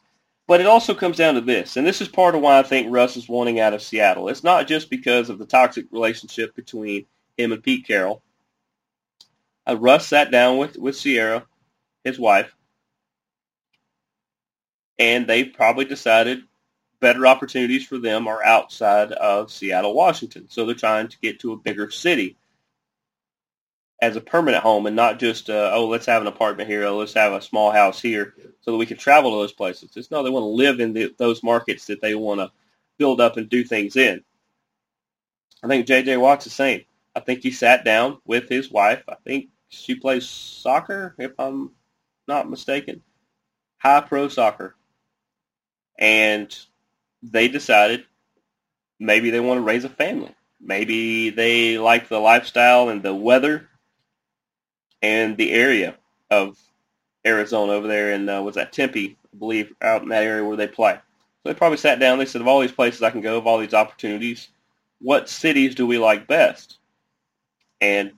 But 0.47 0.61
it 0.61 0.65
also 0.65 0.95
comes 0.95 1.17
down 1.17 1.35
to 1.35 1.41
this, 1.41 1.77
and 1.77 1.85
this 1.85 2.01
is 2.01 2.07
part 2.07 2.33
of 2.33 2.41
why 2.41 2.57
I 2.57 2.63
think 2.63 2.87
Russ 2.89 3.15
is 3.15 3.29
wanting 3.29 3.59
out 3.59 3.75
of 3.75 3.83
Seattle. 3.83 4.29
It's 4.29 4.43
not 4.43 4.67
just 4.67 4.89
because 4.89 5.29
of 5.29 5.37
the 5.37 5.45
toxic 5.45 5.85
relationship 5.91 6.55
between 6.55 7.05
him 7.37 7.51
and 7.51 7.61
Pete 7.61 7.85
Carroll. 7.85 8.23
Uh, 9.67 9.77
Russ 9.77 10.07
sat 10.07 10.31
down 10.31 10.57
with, 10.57 10.75
with 10.75 10.99
Ciara, 10.99 11.45
his 12.03 12.17
wife, 12.17 12.55
and 14.99 15.25
they 15.25 15.45
probably 15.45 15.85
decided 15.85 16.43
better 16.99 17.25
opportunities 17.25 17.85
for 17.85 17.97
them 17.97 18.27
are 18.27 18.43
outside 18.43 19.13
of 19.13 19.51
Seattle, 19.51 19.93
Washington. 19.93 20.47
So 20.49 20.65
they're 20.65 20.75
trying 20.75 21.07
to 21.07 21.19
get 21.21 21.39
to 21.39 21.53
a 21.53 21.57
bigger 21.57 21.89
city 21.89 22.35
as 24.01 24.15
a 24.15 24.21
permanent 24.21 24.63
home 24.63 24.85
and 24.85 24.95
not 24.95 25.19
just, 25.19 25.49
uh, 25.49 25.71
oh, 25.73 25.87
let's 25.87 26.05
have 26.05 26.21
an 26.21 26.27
apartment 26.27 26.69
here, 26.69 26.85
oh, 26.85 26.97
let's 26.97 27.13
have 27.13 27.33
a 27.33 27.41
small 27.41 27.71
house 27.71 28.01
here 28.01 28.33
so 28.61 28.71
that 28.71 28.77
we 28.77 28.85
can 28.85 28.97
travel 28.97 29.31
to 29.31 29.37
those 29.37 29.53
places. 29.53 29.91
It's 29.95 30.11
no, 30.11 30.23
they 30.23 30.29
want 30.29 30.43
to 30.43 30.47
live 30.47 30.79
in 30.79 30.93
the, 30.93 31.13
those 31.17 31.43
markets 31.43 31.85
that 31.87 32.01
they 32.01 32.15
want 32.15 32.39
to 32.39 32.51
build 32.97 33.21
up 33.21 33.37
and 33.37 33.49
do 33.49 33.63
things 33.63 33.95
in. 33.95 34.23
I 35.63 35.67
think 35.67 35.87
J.J. 35.87 36.17
Watt's 36.17 36.45
the 36.45 36.51
same. 36.51 36.83
I 37.15 37.21
think 37.21 37.41
he 37.41 37.51
sat 37.51 37.83
down 37.83 38.19
with 38.25 38.47
his 38.47 38.71
wife. 38.71 39.03
I 39.09 39.15
think 39.25 39.47
she 39.69 39.95
plays 39.95 40.27
soccer, 40.27 41.15
if 41.17 41.31
I'm 41.37 41.71
not 42.27 42.49
mistaken, 42.49 43.01
high 43.77 44.01
pro 44.01 44.27
soccer. 44.27 44.75
And 45.99 46.57
they 47.21 47.47
decided 47.47 48.05
maybe 48.99 49.29
they 49.29 49.39
want 49.39 49.59
to 49.59 49.63
raise 49.63 49.83
a 49.83 49.89
family. 49.89 50.33
Maybe 50.59 51.29
they 51.29 51.77
like 51.77 52.09
the 52.09 52.19
lifestyle 52.19 52.89
and 52.89 53.03
the 53.03 53.13
weather 53.13 53.69
and 55.01 55.37
the 55.37 55.51
area 55.51 55.95
of 56.31 56.57
Arizona 57.25 57.73
over 57.73 57.87
there 57.87 58.13
in 58.13 58.27
uh, 58.27 58.41
was 58.41 58.55
that 58.55 58.73
Tempe, 58.73 59.17
I 59.33 59.37
believe, 59.37 59.73
out 59.81 60.01
in 60.03 60.09
that 60.09 60.23
area 60.23 60.43
where 60.43 60.57
they 60.57 60.67
play. 60.67 60.93
So 60.95 61.49
they 61.49 61.53
probably 61.53 61.77
sat 61.77 61.99
down. 61.99 62.17
They 62.17 62.25
said, 62.25 62.41
of 62.41 62.47
all 62.47 62.59
these 62.59 62.71
places 62.71 63.03
I 63.03 63.11
can 63.11 63.21
go, 63.21 63.37
of 63.37 63.47
all 63.47 63.57
these 63.57 63.73
opportunities, 63.73 64.49
what 64.99 65.29
cities 65.29 65.75
do 65.75 65.85
we 65.87 65.97
like 65.97 66.27
best? 66.27 66.77
And 67.79 68.11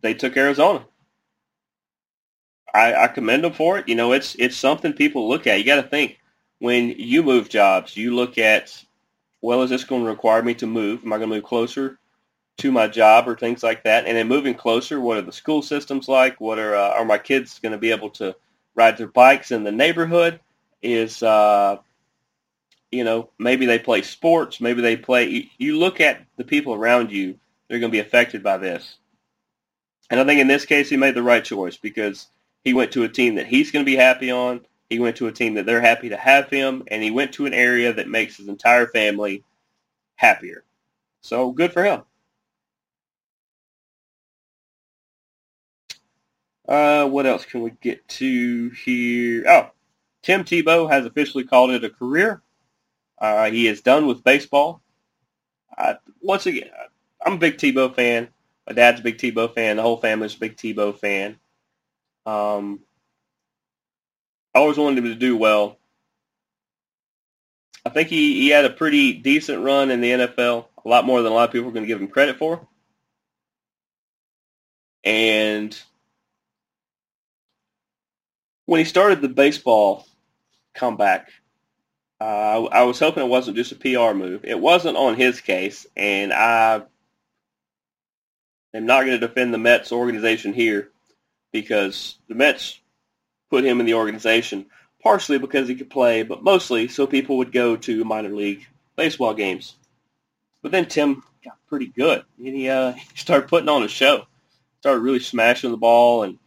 they 0.00 0.14
took 0.14 0.36
Arizona. 0.36 0.84
I, 2.74 2.94
I 2.94 3.08
commend 3.08 3.44
them 3.44 3.52
for 3.52 3.78
it. 3.78 3.88
You 3.88 3.94
know, 3.94 4.12
it's 4.12 4.34
it's 4.36 4.56
something 4.56 4.92
people 4.92 5.28
look 5.28 5.46
at. 5.46 5.58
You 5.58 5.64
got 5.64 5.76
to 5.76 5.88
think 5.88 6.18
when 6.60 6.94
you 6.96 7.22
move 7.22 7.48
jobs, 7.48 7.96
you 7.96 8.14
look 8.14 8.38
at, 8.38 8.84
well, 9.42 9.62
is 9.62 9.70
this 9.70 9.84
going 9.84 10.04
to 10.04 10.08
require 10.08 10.42
me 10.42 10.54
to 10.54 10.66
move? 10.66 11.04
Am 11.04 11.12
I 11.12 11.18
going 11.18 11.28
to 11.28 11.36
move 11.36 11.44
closer 11.44 11.98
to 12.60 12.70
my 12.70 12.86
job 12.86 13.26
or 13.26 13.36
things 13.36 13.62
like 13.62 13.84
that. 13.84 14.06
And 14.06 14.16
then 14.16 14.28
moving 14.28 14.54
closer, 14.54 15.00
what 15.00 15.16
are 15.16 15.22
the 15.22 15.32
school 15.32 15.62
systems 15.62 16.08
like? 16.08 16.40
What 16.40 16.58
are 16.58 16.74
uh, 16.74 16.90
are 16.90 17.04
my 17.04 17.18
kids 17.18 17.58
going 17.58 17.72
to 17.72 17.78
be 17.78 17.90
able 17.90 18.10
to 18.10 18.36
ride 18.74 18.98
their 18.98 19.08
bikes 19.08 19.50
in 19.50 19.64
the 19.64 19.72
neighborhood? 19.72 20.40
Is 20.82 21.22
uh, 21.22 21.78
you 22.90 23.04
know 23.04 23.30
maybe 23.38 23.66
they 23.66 23.78
play 23.78 24.02
sports, 24.02 24.60
maybe 24.60 24.82
they 24.82 24.96
play. 24.96 25.28
You, 25.28 25.44
you 25.58 25.78
look 25.78 26.00
at 26.00 26.24
the 26.36 26.44
people 26.44 26.74
around 26.74 27.10
you; 27.10 27.38
they're 27.68 27.80
going 27.80 27.90
to 27.90 27.96
be 27.96 28.00
affected 28.00 28.42
by 28.42 28.58
this. 28.58 28.96
And 30.10 30.20
I 30.20 30.24
think 30.24 30.40
in 30.40 30.48
this 30.48 30.66
case, 30.66 30.90
he 30.90 30.96
made 30.96 31.14
the 31.14 31.22
right 31.22 31.44
choice 31.44 31.76
because 31.76 32.26
he 32.64 32.74
went 32.74 32.92
to 32.92 33.04
a 33.04 33.08
team 33.08 33.36
that 33.36 33.46
he's 33.46 33.70
going 33.70 33.84
to 33.84 33.90
be 33.90 33.96
happy 33.96 34.30
on. 34.30 34.60
He 34.90 34.98
went 34.98 35.16
to 35.16 35.28
a 35.28 35.32
team 35.32 35.54
that 35.54 35.64
they're 35.64 35.80
happy 35.80 36.10
to 36.10 36.16
have 36.16 36.50
him, 36.50 36.82
and 36.88 37.02
he 37.02 37.10
went 37.10 37.32
to 37.34 37.46
an 37.46 37.54
area 37.54 37.92
that 37.92 38.08
makes 38.08 38.36
his 38.36 38.48
entire 38.48 38.88
family 38.88 39.44
happier. 40.16 40.64
So 41.22 41.52
good 41.52 41.72
for 41.72 41.84
him. 41.84 42.02
Uh, 46.68 47.08
what 47.08 47.26
else 47.26 47.44
can 47.44 47.62
we 47.62 47.70
get 47.80 48.06
to 48.08 48.70
here? 48.70 49.44
Oh, 49.48 49.70
Tim 50.22 50.44
Tebow 50.44 50.90
has 50.90 51.06
officially 51.06 51.44
called 51.44 51.70
it 51.70 51.84
a 51.84 51.90
career. 51.90 52.42
Uh, 53.18 53.50
he 53.50 53.66
is 53.66 53.80
done 53.82 54.06
with 54.06 54.24
baseball. 54.24 54.82
Once 56.20 56.46
again, 56.46 56.70
I'm 57.24 57.34
a 57.34 57.38
big 57.38 57.56
Tebow 57.56 57.94
fan. 57.94 58.28
My 58.66 58.74
dad's 58.74 59.00
a 59.00 59.02
big 59.02 59.18
Tebow 59.18 59.52
fan. 59.54 59.76
The 59.76 59.82
whole 59.82 59.96
family's 59.96 60.34
a 60.34 60.38
big 60.38 60.56
Tebow 60.56 60.96
fan. 60.96 61.38
Um, 62.26 62.80
I 64.54 64.58
always 64.58 64.76
wanted 64.78 64.98
him 64.98 65.04
to 65.04 65.14
do 65.14 65.36
well. 65.36 65.78
I 67.84 67.90
think 67.90 68.08
he, 68.08 68.40
he 68.40 68.48
had 68.48 68.64
a 68.64 68.70
pretty 68.70 69.14
decent 69.14 69.62
run 69.62 69.90
in 69.90 70.00
the 70.00 70.10
NFL, 70.10 70.66
a 70.84 70.88
lot 70.88 71.06
more 71.06 71.22
than 71.22 71.32
a 71.32 71.34
lot 71.34 71.48
of 71.48 71.52
people 71.52 71.68
are 71.68 71.72
going 71.72 71.84
to 71.84 71.88
give 71.88 72.00
him 72.00 72.08
credit 72.08 72.36
for. 72.36 72.66
And 75.02 75.78
when 78.66 78.78
he 78.78 78.84
started 78.84 79.22
the 79.22 79.28
baseball 79.28 80.06
comeback, 80.74 81.30
uh, 82.20 82.64
I 82.64 82.82
was 82.82 82.98
hoping 82.98 83.24
it 83.24 83.30
wasn't 83.30 83.56
just 83.56 83.72
a 83.72 83.76
PR 83.76 84.14
move. 84.14 84.44
It 84.44 84.60
wasn't 84.60 84.98
on 84.98 85.14
his 85.14 85.40
case, 85.40 85.86
and 85.96 86.34
I 86.34 86.82
am 88.74 88.86
not 88.86 89.06
going 89.06 89.18
to 89.18 89.26
defend 89.26 89.54
the 89.54 89.58
Mets 89.58 89.90
organization 89.90 90.52
here 90.52 90.90
because 91.50 92.18
the 92.28 92.34
Mets 92.34 92.79
put 93.50 93.64
him 93.64 93.80
in 93.80 93.86
the 93.86 93.94
organization 93.94 94.66
partially 95.02 95.38
because 95.38 95.68
he 95.68 95.74
could 95.74 95.90
play, 95.90 96.22
but 96.22 96.42
mostly 96.42 96.88
so 96.88 97.06
people 97.06 97.38
would 97.38 97.52
go 97.52 97.76
to 97.76 98.04
minor 98.04 98.30
league 98.30 98.66
baseball 98.96 99.34
games. 99.34 99.76
But 100.62 100.72
then 100.72 100.86
Tim 100.86 101.22
got 101.44 101.56
pretty 101.68 101.86
good. 101.86 102.24
And 102.38 102.54
he, 102.54 102.68
uh, 102.68 102.92
he 103.12 103.16
started 103.16 103.48
putting 103.48 103.68
on 103.68 103.82
a 103.82 103.88
show, 103.88 104.26
started 104.80 105.00
really 105.00 105.20
smashing 105.20 105.70
the 105.70 105.76
ball 105.76 106.24
and 106.24 106.38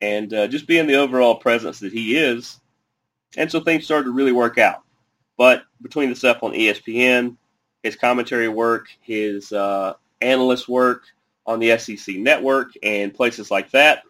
and 0.00 0.34
uh, 0.34 0.46
just 0.48 0.66
being 0.66 0.86
the 0.86 0.96
overall 0.96 1.36
presence 1.36 1.80
that 1.80 1.92
he 1.92 2.16
is. 2.16 2.60
And 3.38 3.50
so 3.50 3.60
things 3.60 3.84
started 3.84 4.04
to 4.04 4.12
really 4.12 4.32
work 4.32 4.58
out. 4.58 4.82
But 5.38 5.64
between 5.80 6.10
the 6.10 6.16
stuff 6.16 6.42
on 6.42 6.52
ESPN, 6.52 7.36
his 7.82 7.96
commentary 7.96 8.48
work, 8.48 8.88
his 9.00 9.50
uh, 9.50 9.94
analyst 10.20 10.68
work 10.68 11.04
on 11.46 11.58
the 11.58 11.78
SEC 11.78 12.16
network, 12.16 12.72
and 12.82 13.14
places 13.14 13.50
like 13.50 13.70
that, 13.70 14.02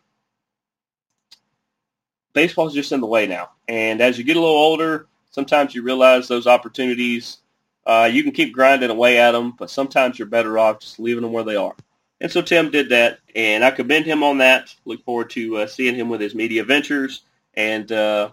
baseball's 2.35 2.75
just 2.75 2.93
in 2.93 3.01
the 3.01 3.07
way 3.07 3.27
now. 3.27 3.51
And 3.67 4.03
as 4.03 4.19
you 4.19 4.25
get 4.25 4.37
a 4.37 4.41
little 4.41 4.55
older, 4.55 5.07
sometimes 5.31 5.75
you 5.75 5.83
realize 5.83 6.29
those 6.29 6.47
opportunities, 6.47 7.39
uh, 7.87 8.09
you 8.13 8.23
can 8.23 8.33
keep 8.33 8.53
grinding 8.53 8.91
away 8.91 9.19
at 9.19 9.33
them, 9.33 9.55
but 9.59 9.71
sometimes 9.71 10.19
you're 10.19 10.29
better 10.29 10.59
off 10.59 10.81
just 10.81 10.99
leaving 10.99 11.23
them 11.23 11.33
where 11.33 11.45
they 11.45 11.57
are. 11.57 11.75
And 12.21 12.31
so 12.31 12.43
Tim 12.43 12.71
did 12.71 12.91
that, 12.91 13.19
and 13.35 13.65
I 13.65 13.71
commend 13.71 14.07
him 14.07 14.23
on 14.23 14.39
that. 14.39 14.75
Look 14.85 15.05
forward 15.05 15.31
to 15.31 15.59
uh, 15.59 15.67
seeing 15.67 15.95
him 15.95 16.09
with 16.09 16.21
his 16.21 16.35
media 16.35 16.65
ventures. 16.65 17.23
And 17.55 17.91
uh, 17.91 18.31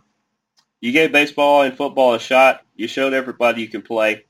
you 0.80 0.92
gave 0.92 1.12
baseball 1.12 1.64
and 1.64 1.76
football 1.76 2.14
a 2.14 2.20
shot. 2.20 2.62
You 2.76 2.88
showed 2.88 3.14
everybody 3.14 3.62
you 3.62 3.68
can 3.68 3.82
play. 3.82 4.26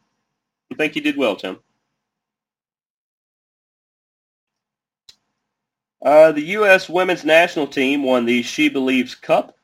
I 0.71 0.75
think 0.75 0.95
you 0.95 1.01
did 1.01 1.17
well, 1.17 1.35
Tim. 1.35 1.59
Uh, 6.01 6.31
the 6.31 6.41
U.S. 6.41 6.89
women's 6.89 7.23
national 7.23 7.67
team 7.67 8.03
won 8.03 8.25
the 8.25 8.41
She 8.41 8.69
Believes 8.69 9.13
Cup. 9.13 9.55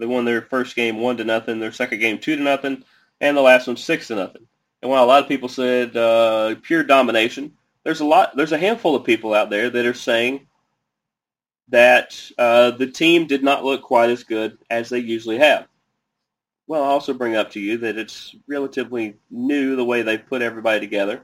They 0.00 0.06
won 0.06 0.24
their 0.24 0.42
first 0.42 0.74
game 0.74 0.98
one 0.98 1.18
to 1.18 1.24
nothing, 1.24 1.60
their 1.60 1.72
second 1.72 2.00
game 2.00 2.18
two 2.18 2.34
to 2.34 2.42
nothing, 2.42 2.84
and 3.20 3.36
the 3.36 3.42
last 3.42 3.66
one 3.66 3.76
six 3.76 4.08
to 4.08 4.16
nothing. 4.16 4.46
And 4.80 4.90
while 4.90 5.04
a 5.04 5.06
lot 5.06 5.22
of 5.22 5.28
people 5.28 5.48
said 5.50 5.94
uh, 5.94 6.54
pure 6.62 6.82
domination, 6.82 7.52
there's 7.84 8.00
a 8.00 8.06
lot, 8.06 8.34
there's 8.34 8.52
a 8.52 8.58
handful 8.58 8.96
of 8.96 9.04
people 9.04 9.34
out 9.34 9.50
there 9.50 9.68
that 9.68 9.84
are 9.84 9.94
saying 9.94 10.46
that 11.68 12.18
uh, 12.38 12.70
the 12.72 12.86
team 12.86 13.26
did 13.26 13.44
not 13.44 13.62
look 13.62 13.82
quite 13.82 14.10
as 14.10 14.24
good 14.24 14.56
as 14.70 14.88
they 14.88 14.98
usually 14.98 15.38
have. 15.38 15.68
Well, 16.66 16.82
I'll 16.82 16.92
also 16.92 17.12
bring 17.12 17.36
up 17.36 17.50
to 17.52 17.60
you 17.60 17.78
that 17.78 17.98
it's 17.98 18.34
relatively 18.48 19.16
new 19.30 19.76
the 19.76 19.84
way 19.84 20.02
they 20.02 20.16
put 20.16 20.40
everybody 20.40 20.80
together. 20.80 21.22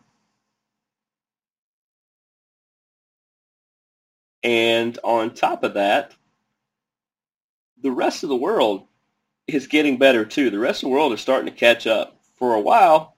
And 4.43 4.99
on 5.03 5.35
top 5.35 5.65
of 5.65 5.75
that, 5.75 6.15
the 7.83 7.91
rest 7.91 8.23
of 8.23 8.29
the 8.29 8.37
world 8.37 8.87
is 9.47 9.67
getting 9.67 9.99
better 9.99 10.25
too. 10.25 10.51
The 10.51 10.59
rest 10.59 10.83
of 10.83 10.89
the 10.89 10.95
world 10.95 11.12
is 11.12 11.21
starting 11.21 11.53
to 11.53 11.59
catch 11.59 11.87
up. 11.87 12.15
For 12.37 12.55
a 12.55 12.61
while, 12.61 13.17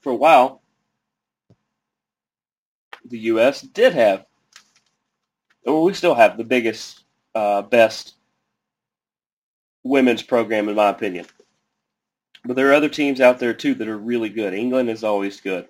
for 0.00 0.10
a 0.10 0.16
while, 0.16 0.62
the 3.04 3.18
U.S. 3.18 3.60
did 3.60 3.92
have, 3.92 4.24
or 5.66 5.84
we 5.84 5.92
still 5.92 6.14
have 6.14 6.38
the 6.38 6.44
biggest, 6.44 7.04
uh, 7.34 7.60
best 7.62 8.14
women's 9.82 10.22
program 10.22 10.68
in 10.68 10.76
my 10.76 10.88
opinion. 10.88 11.26
But 12.44 12.56
there 12.56 12.70
are 12.70 12.74
other 12.74 12.88
teams 12.88 13.20
out 13.20 13.38
there 13.38 13.52
too 13.52 13.74
that 13.74 13.88
are 13.88 13.98
really 13.98 14.30
good. 14.30 14.54
England 14.54 14.88
is 14.88 15.04
always 15.04 15.40
good. 15.40 15.68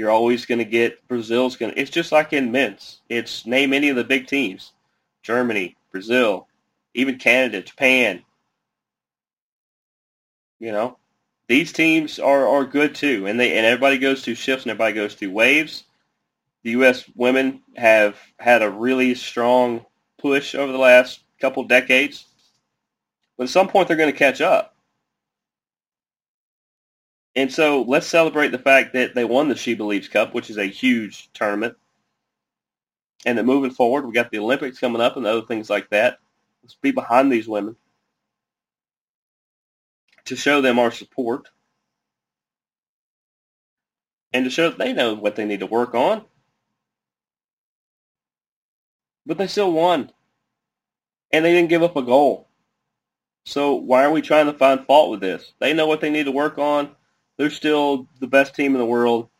You're 0.00 0.10
always 0.10 0.46
going 0.46 0.60
to 0.60 0.64
get 0.64 1.06
Brazil's 1.08 1.56
going 1.56 1.74
to. 1.74 1.78
It's 1.78 1.90
just 1.90 2.10
like 2.10 2.32
in 2.32 2.50
men's. 2.50 3.00
It's 3.10 3.44
name 3.44 3.74
any 3.74 3.90
of 3.90 3.96
the 3.96 4.02
big 4.02 4.26
teams: 4.26 4.72
Germany, 5.22 5.76
Brazil, 5.92 6.48
even 6.94 7.18
Canada, 7.18 7.60
Japan. 7.60 8.22
You 10.58 10.72
know, 10.72 10.96
these 11.48 11.70
teams 11.70 12.18
are, 12.18 12.48
are 12.48 12.64
good 12.64 12.94
too, 12.94 13.26
and 13.26 13.38
they 13.38 13.58
and 13.58 13.66
everybody 13.66 13.98
goes 13.98 14.24
through 14.24 14.36
shifts 14.36 14.64
and 14.64 14.70
everybody 14.70 14.94
goes 14.94 15.12
through 15.12 15.32
waves. 15.32 15.84
The 16.62 16.70
U.S. 16.70 17.04
women 17.14 17.60
have 17.76 18.16
had 18.38 18.62
a 18.62 18.70
really 18.70 19.14
strong 19.14 19.84
push 20.16 20.54
over 20.54 20.72
the 20.72 20.78
last 20.78 21.20
couple 21.42 21.64
decades, 21.64 22.24
but 23.36 23.44
at 23.44 23.50
some 23.50 23.68
point 23.68 23.86
they're 23.86 23.98
going 23.98 24.10
to 24.10 24.18
catch 24.18 24.40
up. 24.40 24.74
And 27.36 27.52
so 27.52 27.82
let's 27.82 28.06
celebrate 28.06 28.48
the 28.48 28.58
fact 28.58 28.92
that 28.94 29.14
they 29.14 29.24
won 29.24 29.48
the 29.48 29.54
She 29.54 29.74
Believes 29.74 30.08
Cup, 30.08 30.34
which 30.34 30.50
is 30.50 30.58
a 30.58 30.66
huge 30.66 31.32
tournament. 31.32 31.76
And 33.24 33.38
that 33.38 33.44
moving 33.44 33.70
forward, 33.70 34.06
we 34.06 34.12
got 34.12 34.30
the 34.30 34.38
Olympics 34.38 34.78
coming 34.78 35.00
up 35.00 35.16
and 35.16 35.26
other 35.26 35.42
things 35.42 35.70
like 35.70 35.90
that. 35.90 36.18
Let's 36.62 36.74
be 36.74 36.90
behind 36.90 37.30
these 37.30 37.46
women 37.46 37.76
to 40.26 40.36
show 40.36 40.60
them 40.60 40.78
our 40.78 40.90
support 40.90 41.48
and 44.32 44.44
to 44.44 44.50
show 44.50 44.70
that 44.70 44.78
they 44.78 44.92
know 44.92 45.14
what 45.14 45.36
they 45.36 45.44
need 45.44 45.60
to 45.60 45.66
work 45.66 45.94
on. 45.94 46.24
But 49.26 49.38
they 49.38 49.46
still 49.46 49.72
won. 49.72 50.10
And 51.32 51.44
they 51.44 51.52
didn't 51.52 51.70
give 51.70 51.82
up 51.82 51.96
a 51.96 52.02
goal. 52.02 52.48
So 53.44 53.74
why 53.74 54.04
are 54.04 54.10
we 54.10 54.22
trying 54.22 54.46
to 54.46 54.52
find 54.52 54.84
fault 54.84 55.10
with 55.10 55.20
this? 55.20 55.52
They 55.60 55.72
know 55.72 55.86
what 55.86 56.00
they 56.00 56.10
need 56.10 56.24
to 56.24 56.32
work 56.32 56.58
on. 56.58 56.94
They're 57.40 57.48
still 57.48 58.06
the 58.20 58.26
best 58.26 58.54
team 58.54 58.74
in 58.74 58.78
the 58.78 58.84
world. 58.84 59.30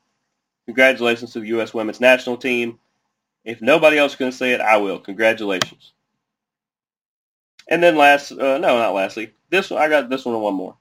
Congratulations 0.64 1.34
to 1.34 1.40
the 1.40 1.48
U.S. 1.48 1.74
women's 1.74 2.00
national 2.00 2.38
team. 2.38 2.78
If 3.44 3.60
nobody 3.60 3.98
else 3.98 4.16
to 4.16 4.32
say 4.32 4.52
it, 4.52 4.60
I 4.62 4.78
will. 4.78 4.98
Congratulations. 4.98 5.92
And 7.68 7.82
then 7.82 7.98
last, 7.98 8.32
uh, 8.32 8.56
no, 8.56 8.78
not 8.78 8.94
lastly, 8.94 9.34
this 9.50 9.68
one, 9.68 9.82
I 9.82 9.90
got 9.90 10.08
this 10.08 10.24
one 10.24 10.34
and 10.34 10.42
one 10.42 10.54
more. 10.54 10.76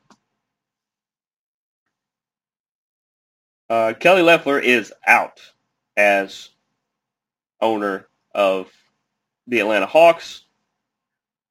Uh, 3.70 3.92
Kelly 4.00 4.22
Loeffler 4.22 4.58
is 4.58 4.94
out 5.06 5.42
as 5.98 6.52
owner 7.60 8.08
of 8.34 8.72
the 9.46 9.60
Atlanta 9.60 9.88
Hawks. 9.88 10.46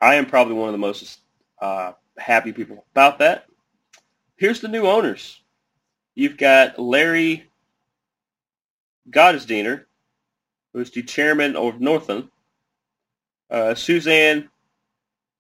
I 0.01 0.15
am 0.15 0.25
probably 0.25 0.55
one 0.55 0.71
of 0.71 0.73
the 0.73 0.79
most 0.79 1.21
uh, 1.61 1.93
happy 2.17 2.53
people 2.53 2.87
about 2.93 3.19
that. 3.19 3.45
Here's 4.37 4.63
the 4.63 4.69
new 4.69 4.87
owners. 4.87 5.43
You've 6.19 6.37
got 6.37 6.81
Larry 6.81 7.49
Gottesdiener, 9.09 9.85
who's 10.73 10.91
the 10.91 11.05
chairman 11.05 11.55
of 11.55 11.81
Northland. 11.81 12.31
Uh, 13.49 13.77
Suzanne 13.77 14.49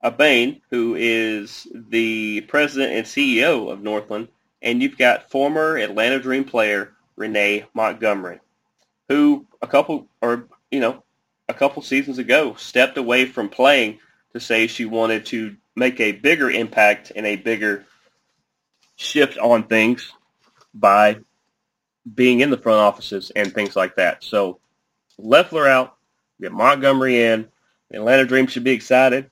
Abane, 0.04 0.60
who 0.70 0.94
is 0.94 1.66
the 1.74 2.42
president 2.42 2.92
and 2.92 3.04
CEO 3.04 3.72
of 3.72 3.82
Northland. 3.82 4.28
And 4.62 4.80
you've 4.80 4.96
got 4.96 5.32
former 5.32 5.76
Atlanta 5.76 6.20
Dream 6.20 6.44
player 6.44 6.92
Renee 7.16 7.66
Montgomery, 7.74 8.38
who 9.08 9.48
a 9.60 9.66
couple 9.66 10.06
or 10.22 10.46
you 10.70 10.78
know 10.78 11.02
a 11.48 11.54
couple 11.54 11.82
seasons 11.82 12.18
ago 12.18 12.54
stepped 12.54 12.96
away 12.96 13.26
from 13.26 13.48
playing 13.48 13.98
to 14.32 14.38
say 14.38 14.68
she 14.68 14.84
wanted 14.84 15.26
to 15.26 15.56
make 15.74 15.98
a 15.98 16.12
bigger 16.12 16.48
impact 16.48 17.10
and 17.16 17.26
a 17.26 17.34
bigger 17.34 17.84
shift 18.94 19.38
on 19.38 19.64
things 19.64 20.12
by 20.74 21.18
being 22.14 22.40
in 22.40 22.50
the 22.50 22.56
front 22.56 22.80
offices 22.80 23.30
and 23.36 23.52
things 23.52 23.76
like 23.76 23.96
that. 23.96 24.22
So 24.22 24.60
Loeffler 25.18 25.66
out, 25.66 25.96
get 26.40 26.52
Montgomery 26.52 27.22
in. 27.22 27.48
The 27.90 27.98
Atlanta 27.98 28.24
Dream 28.24 28.46
should 28.46 28.64
be 28.64 28.72
excited. 28.72 29.30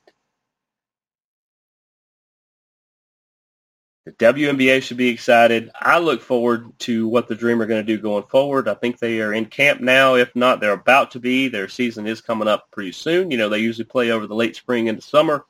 The 4.05 4.13
WNBA 4.13 4.83
should 4.83 4.97
be 4.97 5.09
excited. 5.09 5.71
I 5.75 5.99
look 5.99 6.23
forward 6.23 6.79
to 6.81 7.09
what 7.09 7.27
the 7.27 7.35
Dream 7.35 7.61
are 7.61 7.67
going 7.67 7.85
to 7.85 7.97
do 7.97 8.01
going 8.01 8.23
forward. 8.23 8.69
I 8.69 8.75
think 8.75 8.99
they 8.99 9.21
are 9.21 9.35
in 9.35 9.47
camp 9.47 9.81
now. 9.81 10.15
If 10.15 10.35
not, 10.37 10.61
they're 10.61 10.73
about 10.73 11.11
to 11.13 11.21
be. 11.21 11.49
Their 11.49 11.69
season 11.69 12.07
is 12.07 12.21
coming 12.21 12.47
up 12.47 12.71
pretty 12.71 12.93
soon. 12.93 13.33
You 13.33 13.37
know, 13.37 13.49
they 13.49 13.59
usually 13.59 13.85
play 13.85 14.13
over 14.13 14.29
the 14.29 14.35
late 14.35 14.55
spring 14.55 14.87
into 14.87 15.03
summer. 15.03 15.45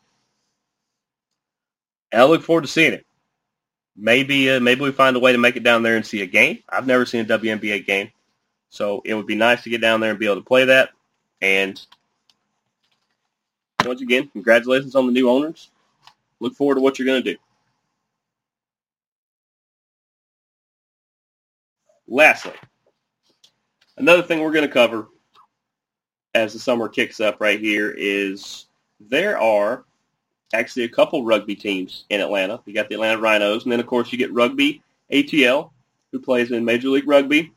And 2.12 2.22
I 2.22 2.25
look 2.25 2.42
forward 2.42 2.62
to 2.62 2.68
seeing 2.68 2.94
it 2.94 3.06
maybe 3.96 4.50
uh, 4.50 4.61
maybe 4.61 4.82
we 4.82 4.92
find 4.92 5.16
a 5.16 5.20
way 5.20 5.32
to 5.32 5.38
make 5.38 5.56
it 5.56 5.62
down 5.62 5.82
there 5.82 5.96
and 5.96 6.06
see 6.06 6.22
a 6.22 6.26
game. 6.26 6.62
I've 6.68 6.87
never 6.87 7.06
seen 7.06 7.22
a 7.22 7.38
WNBA 7.38 7.87
game, 7.87 8.11
so 8.68 9.02
it 9.04 9.14
would 9.14 9.26
be 9.26 9.35
nice 9.35 9.62
to 9.62 9.70
get 9.70 9.80
down 9.80 10.00
there 10.00 10.11
and 10.11 10.18
be 10.18 10.26
able 10.26 10.37
to 10.37 10.42
play 10.42 10.64
that. 10.66 10.90
And 11.40 11.80
once 13.84 14.01
again, 14.01 14.28
congratulations 14.28 14.94
on 14.94 15.07
the 15.07 15.12
new 15.12 15.30
owners. 15.30 15.70
Look 16.40 16.55
forward 16.55 16.76
to 16.76 16.80
what 16.80 16.99
you're 16.99 17.07
going 17.07 17.22
to 17.22 17.32
do. 17.32 17.38
Lastly, 22.09 22.53
another 23.97 24.22
thing 24.22 24.40
we're 24.40 24.53
going 24.53 24.66
to 24.66 24.72
cover 24.72 25.09
as 26.34 26.53
the 26.53 26.59
summer 26.59 26.88
kicks 26.88 27.18
up 27.18 27.40
right 27.40 27.59
here 27.59 27.92
is 27.97 28.66
there 29.01 29.38
are 29.40 29.84
actually 30.53 30.84
a 30.84 30.88
couple 30.88 31.24
rugby 31.24 31.55
teams 31.55 32.05
in 32.11 32.20
Atlanta. 32.20 32.61
You 32.64 32.74
got 32.74 32.88
the 32.88 32.94
Atlanta 32.94 33.20
Rhinos, 33.20 33.64
and 33.64 33.72
then 33.72 33.80
of 33.80 33.86
course 33.86 34.12
you 34.12 34.18
get 34.18 34.32
Rugby 34.32 34.82
ATL, 35.12 35.70
who 36.12 36.20
plays 36.20 36.51
in 36.51 36.64
Major 36.64 36.88
League 36.88 37.09
Rugby, 37.09 37.53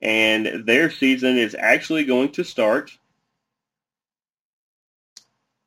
and 0.00 0.64
their 0.66 0.90
season 0.90 1.38
is 1.38 1.56
actually 1.58 2.04
going 2.04 2.32
to 2.32 2.44
start. 2.44 2.90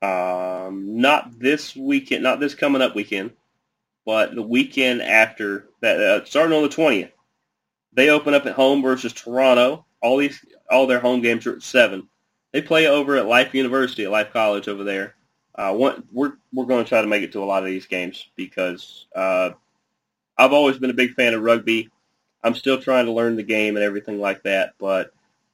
Um, 0.01 0.99
not 0.99 1.39
this 1.39 1.75
weekend, 1.75 2.23
not 2.23 2.39
this 2.39 2.55
coming 2.55 2.81
up 2.81 2.95
weekend, 2.95 3.31
but 4.05 4.35
the 4.35 4.41
weekend 4.41 5.01
after 5.01 5.69
that, 5.81 5.99
uh, 5.99 6.25
starting 6.25 6.55
on 6.55 6.63
the 6.63 6.69
twentieth. 6.69 7.11
They 7.93 8.09
open 8.09 8.33
up 8.33 8.47
at 8.47 8.53
home 8.55 8.81
versus 8.81 9.13
Toronto. 9.13 9.85
All 10.01 10.17
these, 10.17 10.43
all 10.69 10.87
their 10.87 10.99
home 10.99 11.21
games 11.21 11.45
are 11.45 11.55
at 11.55 11.61
seven. 11.61 12.09
They 12.51 12.61
play 12.61 12.87
over 12.87 13.15
at 13.15 13.27
Life 13.27 13.53
University, 13.53 14.03
at 14.03 14.11
Life 14.11 14.33
College 14.33 14.67
over 14.67 14.83
there 14.83 15.15
uh, 15.55 15.73
one, 15.73 16.03
we're 16.11 16.33
we're 16.53 16.65
going 16.65 16.83
to 16.83 16.89
try 16.89 17.01
to 17.01 17.07
make 17.07 17.23
it 17.23 17.31
to 17.33 17.43
a 17.43 17.45
lot 17.45 17.63
of 17.63 17.69
these 17.69 17.85
games 17.85 18.27
because 18.35 19.07
uh, 19.15 19.51
I've 20.37 20.53
always 20.53 20.77
been 20.77 20.89
a 20.89 20.95
big 20.95 21.13
fan 21.13 21.33
of 21.33 21.43
rugby. 21.43 21.89
I'm 22.43 22.55
still 22.55 22.81
trying 22.81 23.05
to 23.05 23.11
learn 23.11 23.35
the 23.35 23.43
game 23.43 23.75
and 23.75 23.85
everything 23.85 24.19
like 24.19 24.43
that, 24.43 24.73
but 24.79 25.13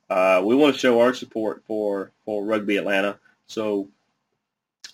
uh, 0.09 0.41
we 0.43 0.55
want 0.55 0.73
to 0.73 0.79
show 0.79 1.01
our 1.01 1.13
support 1.13 1.63
for 1.67 2.11
for 2.25 2.43
Rugby 2.43 2.77
Atlanta. 2.77 3.19
So 3.47 3.89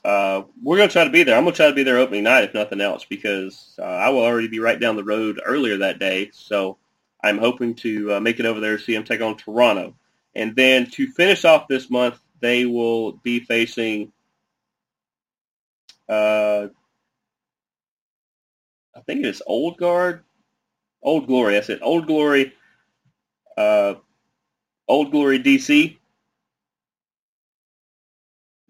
uh, 0.06 0.44
we're 0.62 0.78
going 0.78 0.90
to 0.90 0.94
try 0.94 1.04
to 1.04 1.10
be 1.10 1.24
there. 1.24 1.36
I'm 1.36 1.44
going 1.44 1.54
to 1.54 1.58
try 1.58 1.68
to 1.68 1.74
be 1.74 1.84
there 1.84 1.98
opening 1.98 2.24
night, 2.24 2.44
if 2.44 2.54
nothing 2.54 2.80
else, 2.80 3.06
because 3.06 3.76
uh, 3.80 3.84
I 3.84 4.10
will 4.10 4.24
already 4.24 4.48
be 4.48 4.60
right 4.60 4.80
down 4.80 4.96
the 4.96 5.04
road 5.04 5.42
earlier 5.44 5.78
that 5.78 5.98
day. 5.98 6.30
So 6.32 6.78
I'm 7.24 7.40
hoping 7.40 7.74
to 7.76 8.14
uh, 8.14 8.20
make 8.20 8.40
it 8.40 8.46
over 8.46 8.60
there 8.60 8.78
see 8.78 8.94
them 8.94 9.04
take 9.04 9.22
on 9.22 9.36
Toronto. 9.36 9.96
And 10.36 10.56
then 10.56 10.90
to 10.92 11.08
finish 11.08 11.44
off 11.44 11.68
this 11.68 11.90
month, 11.90 12.20
they 12.40 12.66
will 12.66 13.14
be 13.14 13.40
facing, 13.40 14.12
uh, 16.10 16.68
I 18.96 19.00
think 19.02 19.20
it 19.20 19.26
is 19.28 19.42
Old 19.46 19.78
Guard, 19.78 20.24
Old 21.02 21.28
Glory. 21.28 21.58
I 21.58 21.62
said 21.62 21.80
Old 21.82 22.08
Glory, 22.08 22.54
uh, 23.58 23.96
Old 24.88 25.12
Glory 25.12 25.40
DC 25.40 25.98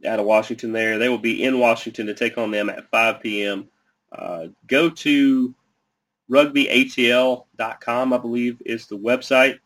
out 0.06 0.20
of 0.20 0.26
Washington 0.26 0.72
there. 0.72 0.98
They 0.98 1.10
will 1.10 1.18
be 1.18 1.44
in 1.44 1.60
Washington 1.60 2.08
to 2.08 2.14
take 2.14 2.38
on 2.38 2.52
them 2.52 2.70
at 2.70 2.90
5 2.90 3.22
p.m. 3.22 3.68
Uh, 4.12 4.48
go 4.68 4.90
to 4.90 5.54
rugbyatl.com, 6.30 8.14
I 8.14 8.18
believe 8.18 8.62
is 8.66 8.88
the 8.88 8.98
website, 8.98 9.60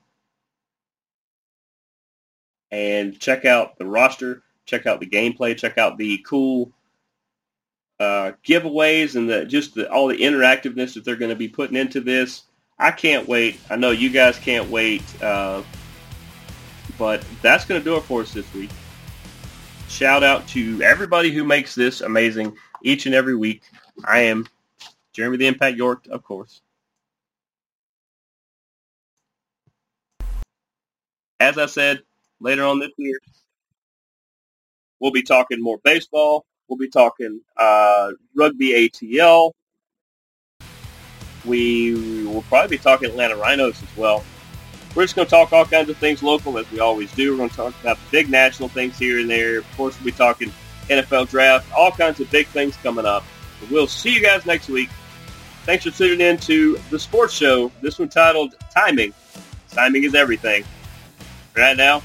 and 2.71 3.19
check 3.19 3.45
out 3.45 3.77
the 3.77 3.85
roster, 3.85 4.43
check 4.65 4.85
out 4.85 4.99
the 4.99 5.09
gameplay, 5.09 5.57
check 5.57 5.77
out 5.77 5.97
the 5.97 6.23
cool 6.27 6.71
uh, 7.99 8.31
giveaways 8.45 9.15
and 9.15 9.29
the, 9.29 9.45
just 9.45 9.75
the, 9.75 9.91
all 9.91 10.07
the 10.07 10.17
interactiveness 10.17 10.93
that 10.93 11.03
they're 11.03 11.15
going 11.15 11.29
to 11.29 11.35
be 11.35 11.47
putting 11.49 11.75
into 11.75 11.99
this. 11.99 12.43
I 12.77 12.91
can't 12.91 13.27
wait. 13.27 13.59
I 13.69 13.75
know 13.75 13.91
you 13.91 14.09
guys 14.09 14.39
can't 14.39 14.69
wait. 14.69 15.03
Uh, 15.21 15.63
but 16.97 17.23
that's 17.41 17.65
going 17.65 17.81
to 17.81 17.85
do 17.85 17.95
it 17.97 18.03
for 18.03 18.21
us 18.21 18.33
this 18.33 18.51
week. 18.53 18.69
Shout 19.89 20.23
out 20.23 20.47
to 20.49 20.81
everybody 20.81 21.31
who 21.31 21.43
makes 21.43 21.75
this 21.75 22.01
amazing 22.01 22.55
each 22.83 23.05
and 23.05 23.15
every 23.15 23.35
week. 23.35 23.63
I 24.05 24.21
am 24.21 24.47
Jeremy 25.13 25.37
the 25.37 25.47
Impact 25.47 25.77
York, 25.77 26.05
of 26.09 26.23
course. 26.23 26.61
As 31.39 31.57
I 31.57 31.65
said, 31.65 32.03
later 32.39 32.65
on 32.65 32.79
this 32.79 32.91
year, 32.97 33.17
we'll 34.99 35.11
be 35.11 35.23
talking 35.23 35.61
more 35.61 35.79
baseball. 35.83 36.45
We'll 36.69 36.77
be 36.77 36.87
talking 36.87 37.41
uh, 37.57 38.11
rugby 38.35 38.89
ATL. 38.89 39.51
We 41.43 42.25
will 42.25 42.43
probably 42.43 42.77
be 42.77 42.81
talking 42.81 43.09
Atlanta 43.09 43.35
Rhinos 43.35 43.81
as 43.81 43.97
well. 43.97 44.23
We're 44.95 45.03
just 45.03 45.15
going 45.15 45.25
to 45.25 45.29
talk 45.29 45.51
all 45.51 45.65
kinds 45.65 45.89
of 45.89 45.97
things 45.97 46.21
local 46.21 46.57
as 46.59 46.69
we 46.71 46.79
always 46.79 47.11
do. 47.13 47.31
We're 47.31 47.37
going 47.37 47.49
to 47.49 47.55
talk 47.55 47.73
about 47.81 47.97
big 48.11 48.29
national 48.29 48.69
things 48.69 48.97
here 48.97 49.19
and 49.19 49.29
there. 49.29 49.59
Of 49.59 49.77
course, 49.77 49.95
we'll 49.97 50.05
be 50.05 50.11
talking 50.11 50.51
NFL 50.89 51.29
draft, 51.29 51.71
all 51.75 51.91
kinds 51.91 52.19
of 52.19 52.29
big 52.29 52.47
things 52.47 52.75
coming 52.77 53.05
up. 53.05 53.23
We'll 53.71 53.87
see 53.87 54.13
you 54.13 54.21
guys 54.21 54.45
next 54.45 54.69
week. 54.69 54.89
Thanks 55.63 55.85
for 55.85 55.91
tuning 55.91 56.21
in 56.21 56.37
to 56.39 56.79
the 56.89 56.99
sports 56.99 57.33
show. 57.33 57.71
This 57.81 57.97
one 57.97 58.09
titled 58.09 58.55
Timing. 58.73 59.13
Timing 59.71 60.03
is 60.03 60.15
everything. 60.15 60.63
Right 61.55 61.77
now, 61.77 62.01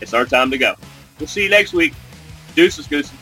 it's 0.00 0.14
our 0.14 0.24
time 0.24 0.50
to 0.50 0.58
go. 0.58 0.74
We'll 1.18 1.28
see 1.28 1.44
you 1.44 1.50
next 1.50 1.72
week. 1.72 1.94
Deuces, 2.54 2.86
gooses. 2.86 3.12